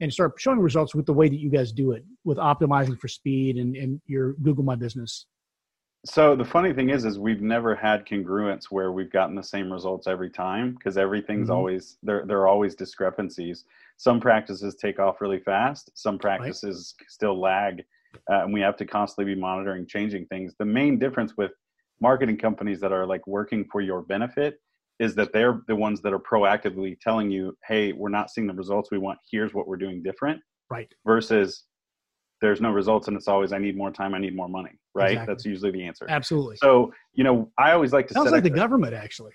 [0.00, 3.08] and start showing results with the way that you guys do it, with optimizing for
[3.08, 5.26] speed and, and your Google My Business?
[6.08, 9.70] So the funny thing is, is we've never had congruence where we've gotten the same
[9.70, 11.56] results every time because everything's mm-hmm.
[11.56, 12.24] always there.
[12.26, 13.64] There are always discrepancies.
[13.98, 15.90] Some practices take off really fast.
[15.94, 17.10] Some practices right.
[17.10, 17.84] still lag,
[18.30, 20.54] uh, and we have to constantly be monitoring, changing things.
[20.58, 21.52] The main difference with
[22.00, 24.60] marketing companies that are like working for your benefit
[24.98, 28.54] is that they're the ones that are proactively telling you, "Hey, we're not seeing the
[28.54, 29.18] results we want.
[29.30, 30.40] Here's what we're doing different."
[30.70, 30.90] Right.
[31.04, 31.64] Versus
[32.40, 35.12] there's no results and it's always I need more time, I need more money, right?
[35.12, 35.34] Exactly.
[35.34, 36.06] That's usually the answer.
[36.08, 36.56] Absolutely.
[36.56, 39.32] So, you know, I always like to Sounds like the government actually.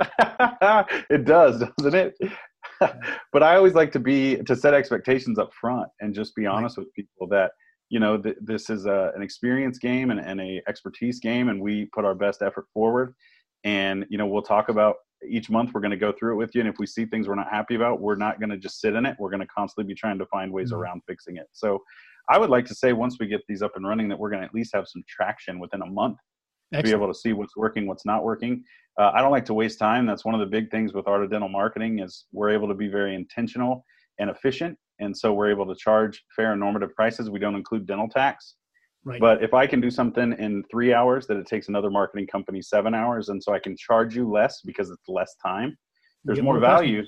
[1.10, 2.18] it does, doesn't it?
[3.32, 6.76] but I always like to be to set expectations up front and just be honest
[6.76, 6.86] right.
[6.86, 7.52] with people that
[7.88, 11.60] you know th- this is a, an experience game and, and a expertise game and
[11.60, 13.14] we put our best effort forward
[13.64, 14.96] and you know we'll talk about
[15.28, 17.28] each month we're going to go through it with you and if we see things
[17.28, 19.46] we're not happy about we're not going to just sit in it we're going to
[19.46, 20.80] constantly be trying to find ways mm-hmm.
[20.80, 21.82] around fixing it so
[22.28, 24.42] I would like to say once we get these up and running that we're going
[24.42, 26.18] to at least have some traction within a month
[26.72, 26.84] Excellent.
[26.84, 28.62] to be able to see what's working, what's not working.
[28.98, 30.06] Uh, I don't like to waste time.
[30.06, 32.74] That's one of the big things with art of dental marketing is we're able to
[32.74, 33.84] be very intentional
[34.18, 37.30] and efficient, and so we're able to charge fair and normative prices.
[37.30, 38.56] We don't include dental tax.
[39.04, 39.18] Right.
[39.18, 42.60] But if I can do something in three hours that it takes another marketing company
[42.60, 45.76] seven hours, and so I can charge you less because it's less time,
[46.24, 47.02] there's more, more value.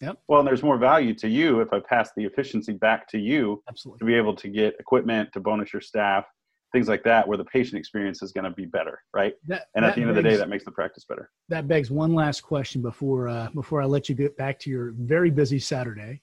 [0.00, 0.18] Yep.
[0.28, 3.62] Well, and there's more value to you if I pass the efficiency back to you
[3.68, 3.98] Absolutely.
[3.98, 6.24] to be able to get equipment, to bonus your staff,
[6.72, 9.34] things like that, where the patient experience is going to be better, right?
[9.46, 11.30] That, and at the end begs, of the day, that makes the practice better.
[11.48, 14.94] That begs one last question before uh, before I let you get back to your
[14.98, 16.22] very busy Saturday,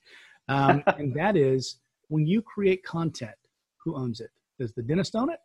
[0.49, 3.35] um, and that is when you create content,
[3.83, 4.31] who owns it?
[4.59, 5.39] Does the dentist own it,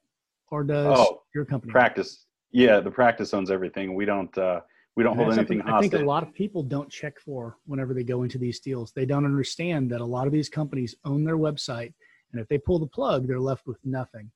[0.50, 1.72] or does oh, your company?
[1.72, 2.24] Practice.
[2.50, 3.94] Yeah, the practice owns everything.
[3.94, 4.36] We don't.
[4.36, 4.60] Uh,
[4.96, 5.74] we don't hold anything hostage.
[5.74, 8.92] I think a lot of people don't check for whenever they go into these deals.
[8.92, 11.94] They don't understand that a lot of these companies own their website,
[12.32, 14.30] and if they pull the plug, they're left with nothing,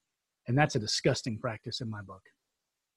[0.49, 2.23] and that's a disgusting practice in my book.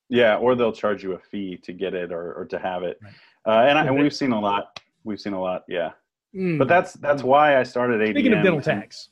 [0.07, 2.97] Yeah, or they'll charge you a fee to get it or, or to have it,
[3.03, 3.13] right.
[3.45, 4.79] uh, and, I, and we've seen a lot.
[5.03, 5.91] We've seen a lot, yeah.
[6.35, 6.57] Mm.
[6.57, 8.11] But that's that's why I started ADM.
[8.11, 9.09] Speaking of dental tax.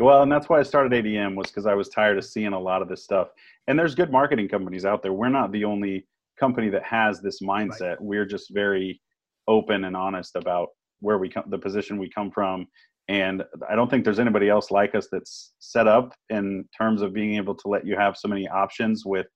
[0.00, 2.58] Well, and that's why I started ADM was because I was tired of seeing a
[2.58, 3.30] lot of this stuff.
[3.66, 5.12] And there's good marketing companies out there.
[5.12, 6.06] We're not the only
[6.38, 7.80] company that has this mindset.
[7.80, 8.02] Right.
[8.02, 9.00] We're just very
[9.46, 10.68] open and honest about
[11.00, 12.66] where we come, the position we come from.
[13.08, 17.14] And I don't think there's anybody else like us that's set up in terms of
[17.14, 19.26] being able to let you have so many options with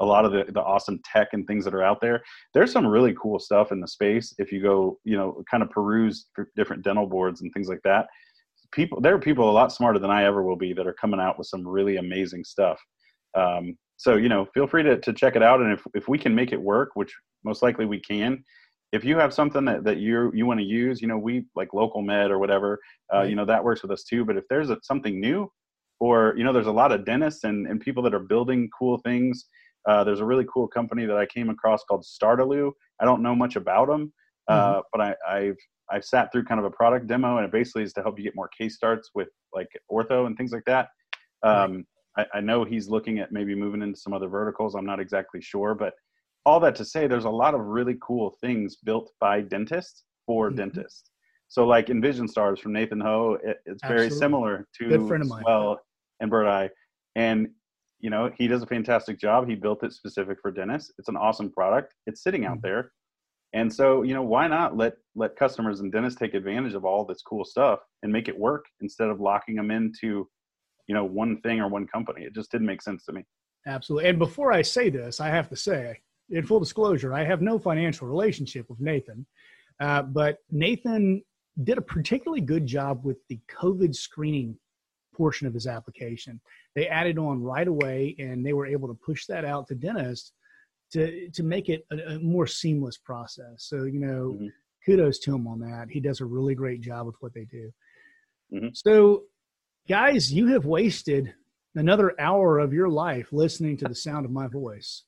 [0.00, 2.22] a lot of the, the awesome tech and things that are out there.
[2.54, 4.34] There's some really cool stuff in the space.
[4.38, 6.26] If you go, you know, kind of peruse
[6.56, 8.06] different dental boards and things like that,
[8.72, 11.20] people, there are people a lot smarter than I ever will be that are coming
[11.20, 12.80] out with some really amazing stuff.
[13.34, 15.60] Um, so you know feel free to, to check it out.
[15.60, 18.42] And if, if we can make it work which most likely we can
[18.92, 21.68] if you have something that, that you you want to use you know we like
[21.72, 22.78] LocalMed or whatever
[23.12, 23.30] uh, right.
[23.30, 24.24] you know that works with us too.
[24.24, 25.50] But if there's a, something new
[26.00, 28.98] or you know there's a lot of dentists and, and people that are building cool
[28.98, 29.46] things
[29.88, 32.70] uh, there's a really cool company that i came across called startaloo.
[33.00, 34.12] I don't know much about them
[34.48, 34.80] uh, mm-hmm.
[34.92, 35.56] but I, i've
[35.90, 38.24] i've sat through kind of a product demo and it basically is to help you
[38.24, 40.88] get more case starts with like ortho and things like that.
[41.42, 41.84] Um, right
[42.18, 44.74] I, I know he's looking at maybe moving into some other verticals.
[44.74, 45.94] I'm not exactly sure, but
[46.44, 50.48] all that to say, there's a lot of really cool things built by dentists for
[50.48, 50.56] mm-hmm.
[50.56, 51.10] dentists.
[51.48, 54.08] So like Envision Stars from Nathan Ho, it, it's Absolutely.
[54.08, 55.42] very similar to Good friend of mine.
[55.46, 55.80] well
[56.20, 56.68] and Birdeye.
[57.16, 57.48] And
[58.00, 59.48] you know, he does a fantastic job.
[59.48, 60.92] He built it specific for dentists.
[60.98, 61.94] It's an awesome product.
[62.06, 62.66] It's sitting out mm-hmm.
[62.66, 62.92] there.
[63.54, 67.04] And so, you know, why not let let customers and dentists take advantage of all
[67.04, 70.28] this cool stuff and make it work instead of locking them into
[70.88, 72.24] you know one thing or one company.
[72.24, 73.24] It just didn't make sense to me.
[73.66, 74.08] Absolutely.
[74.08, 77.58] And before I say this, I have to say, in full disclosure, I have no
[77.58, 79.26] financial relationship with Nathan,
[79.80, 81.22] uh, but Nathan
[81.64, 84.56] did a particularly good job with the COVID screening
[85.14, 86.40] portion of his application.
[86.74, 90.32] They added on right away, and they were able to push that out to dentists
[90.92, 93.52] to to make it a, a more seamless process.
[93.58, 94.46] So you know, mm-hmm.
[94.86, 95.88] kudos to him on that.
[95.90, 97.70] He does a really great job with what they do.
[98.54, 98.68] Mm-hmm.
[98.72, 99.24] So
[99.88, 101.32] Guys, you have wasted
[101.74, 105.04] another hour of your life listening to the sound of my voice.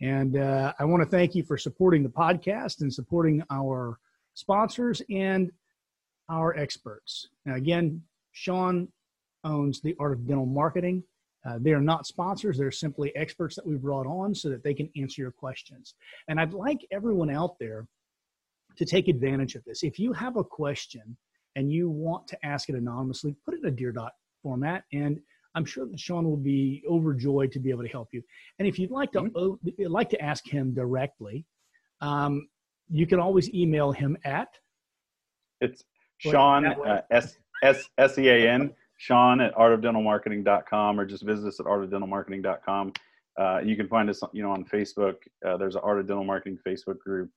[0.00, 4.00] And uh, I want to thank you for supporting the podcast and supporting our
[4.34, 5.52] sponsors and
[6.28, 7.28] our experts.
[7.46, 8.88] Now, again, Sean
[9.44, 11.04] owns the Art of Dental Marketing.
[11.46, 14.74] Uh, they are not sponsors, they're simply experts that we brought on so that they
[14.74, 15.94] can answer your questions.
[16.26, 17.86] And I'd like everyone out there
[18.78, 19.84] to take advantage of this.
[19.84, 21.16] If you have a question
[21.54, 24.12] and you want to ask it anonymously, put it in a Dear Doc
[24.44, 25.18] format, and
[25.54, 28.22] I'm sure that Sean will be overjoyed to be able to help you.
[28.58, 29.92] And if you'd like to mm-hmm.
[29.92, 31.46] like to ask him directly,
[32.00, 32.48] um,
[32.88, 34.48] you can always email him at.
[35.60, 35.82] It's
[36.18, 41.60] Sean uh, S S S E A N Sean at artofdentalmarketing.com or just visit us
[41.60, 42.92] at artofdentalmarketing.com.
[43.38, 45.16] Uh, you can find us, you know, on Facebook.
[45.46, 47.30] Uh, there's an Art of Dental Marketing Facebook group.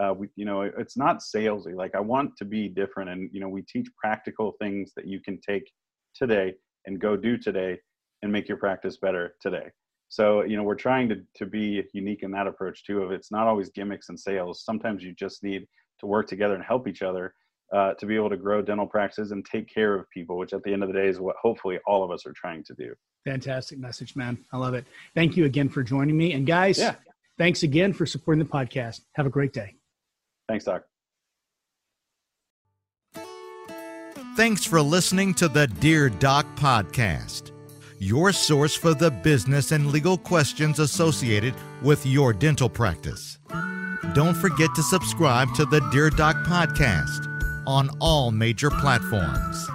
[0.00, 1.74] Uh, we, you know, it's not salesy.
[1.74, 5.20] Like I want to be different, and you know, we teach practical things that you
[5.20, 5.70] can take
[6.14, 6.54] today
[6.86, 7.78] and go do today
[8.22, 9.70] and make your practice better today.
[10.08, 13.02] So, you know, we're trying to to be unique in that approach too.
[13.02, 14.64] Of it's not always gimmicks and sales.
[14.64, 15.66] Sometimes you just need
[16.00, 17.34] to work together and help each other
[17.72, 20.62] uh, to be able to grow dental practices and take care of people, which at
[20.62, 22.92] the end of the day is what hopefully all of us are trying to do.
[23.24, 24.36] Fantastic message, man.
[24.52, 24.84] I love it.
[25.14, 26.34] Thank you again for joining me.
[26.34, 26.96] And guys, yeah.
[27.38, 29.00] thanks again for supporting the podcast.
[29.14, 29.76] Have a great day.
[30.48, 30.84] Thanks, Doc.
[34.34, 37.52] Thanks for listening to the Dear Doc podcast,
[37.98, 43.38] your source for the business and legal questions associated with your dental practice.
[44.14, 47.28] Don't forget to subscribe to the Dear Doc podcast
[47.66, 49.68] on all major platforms.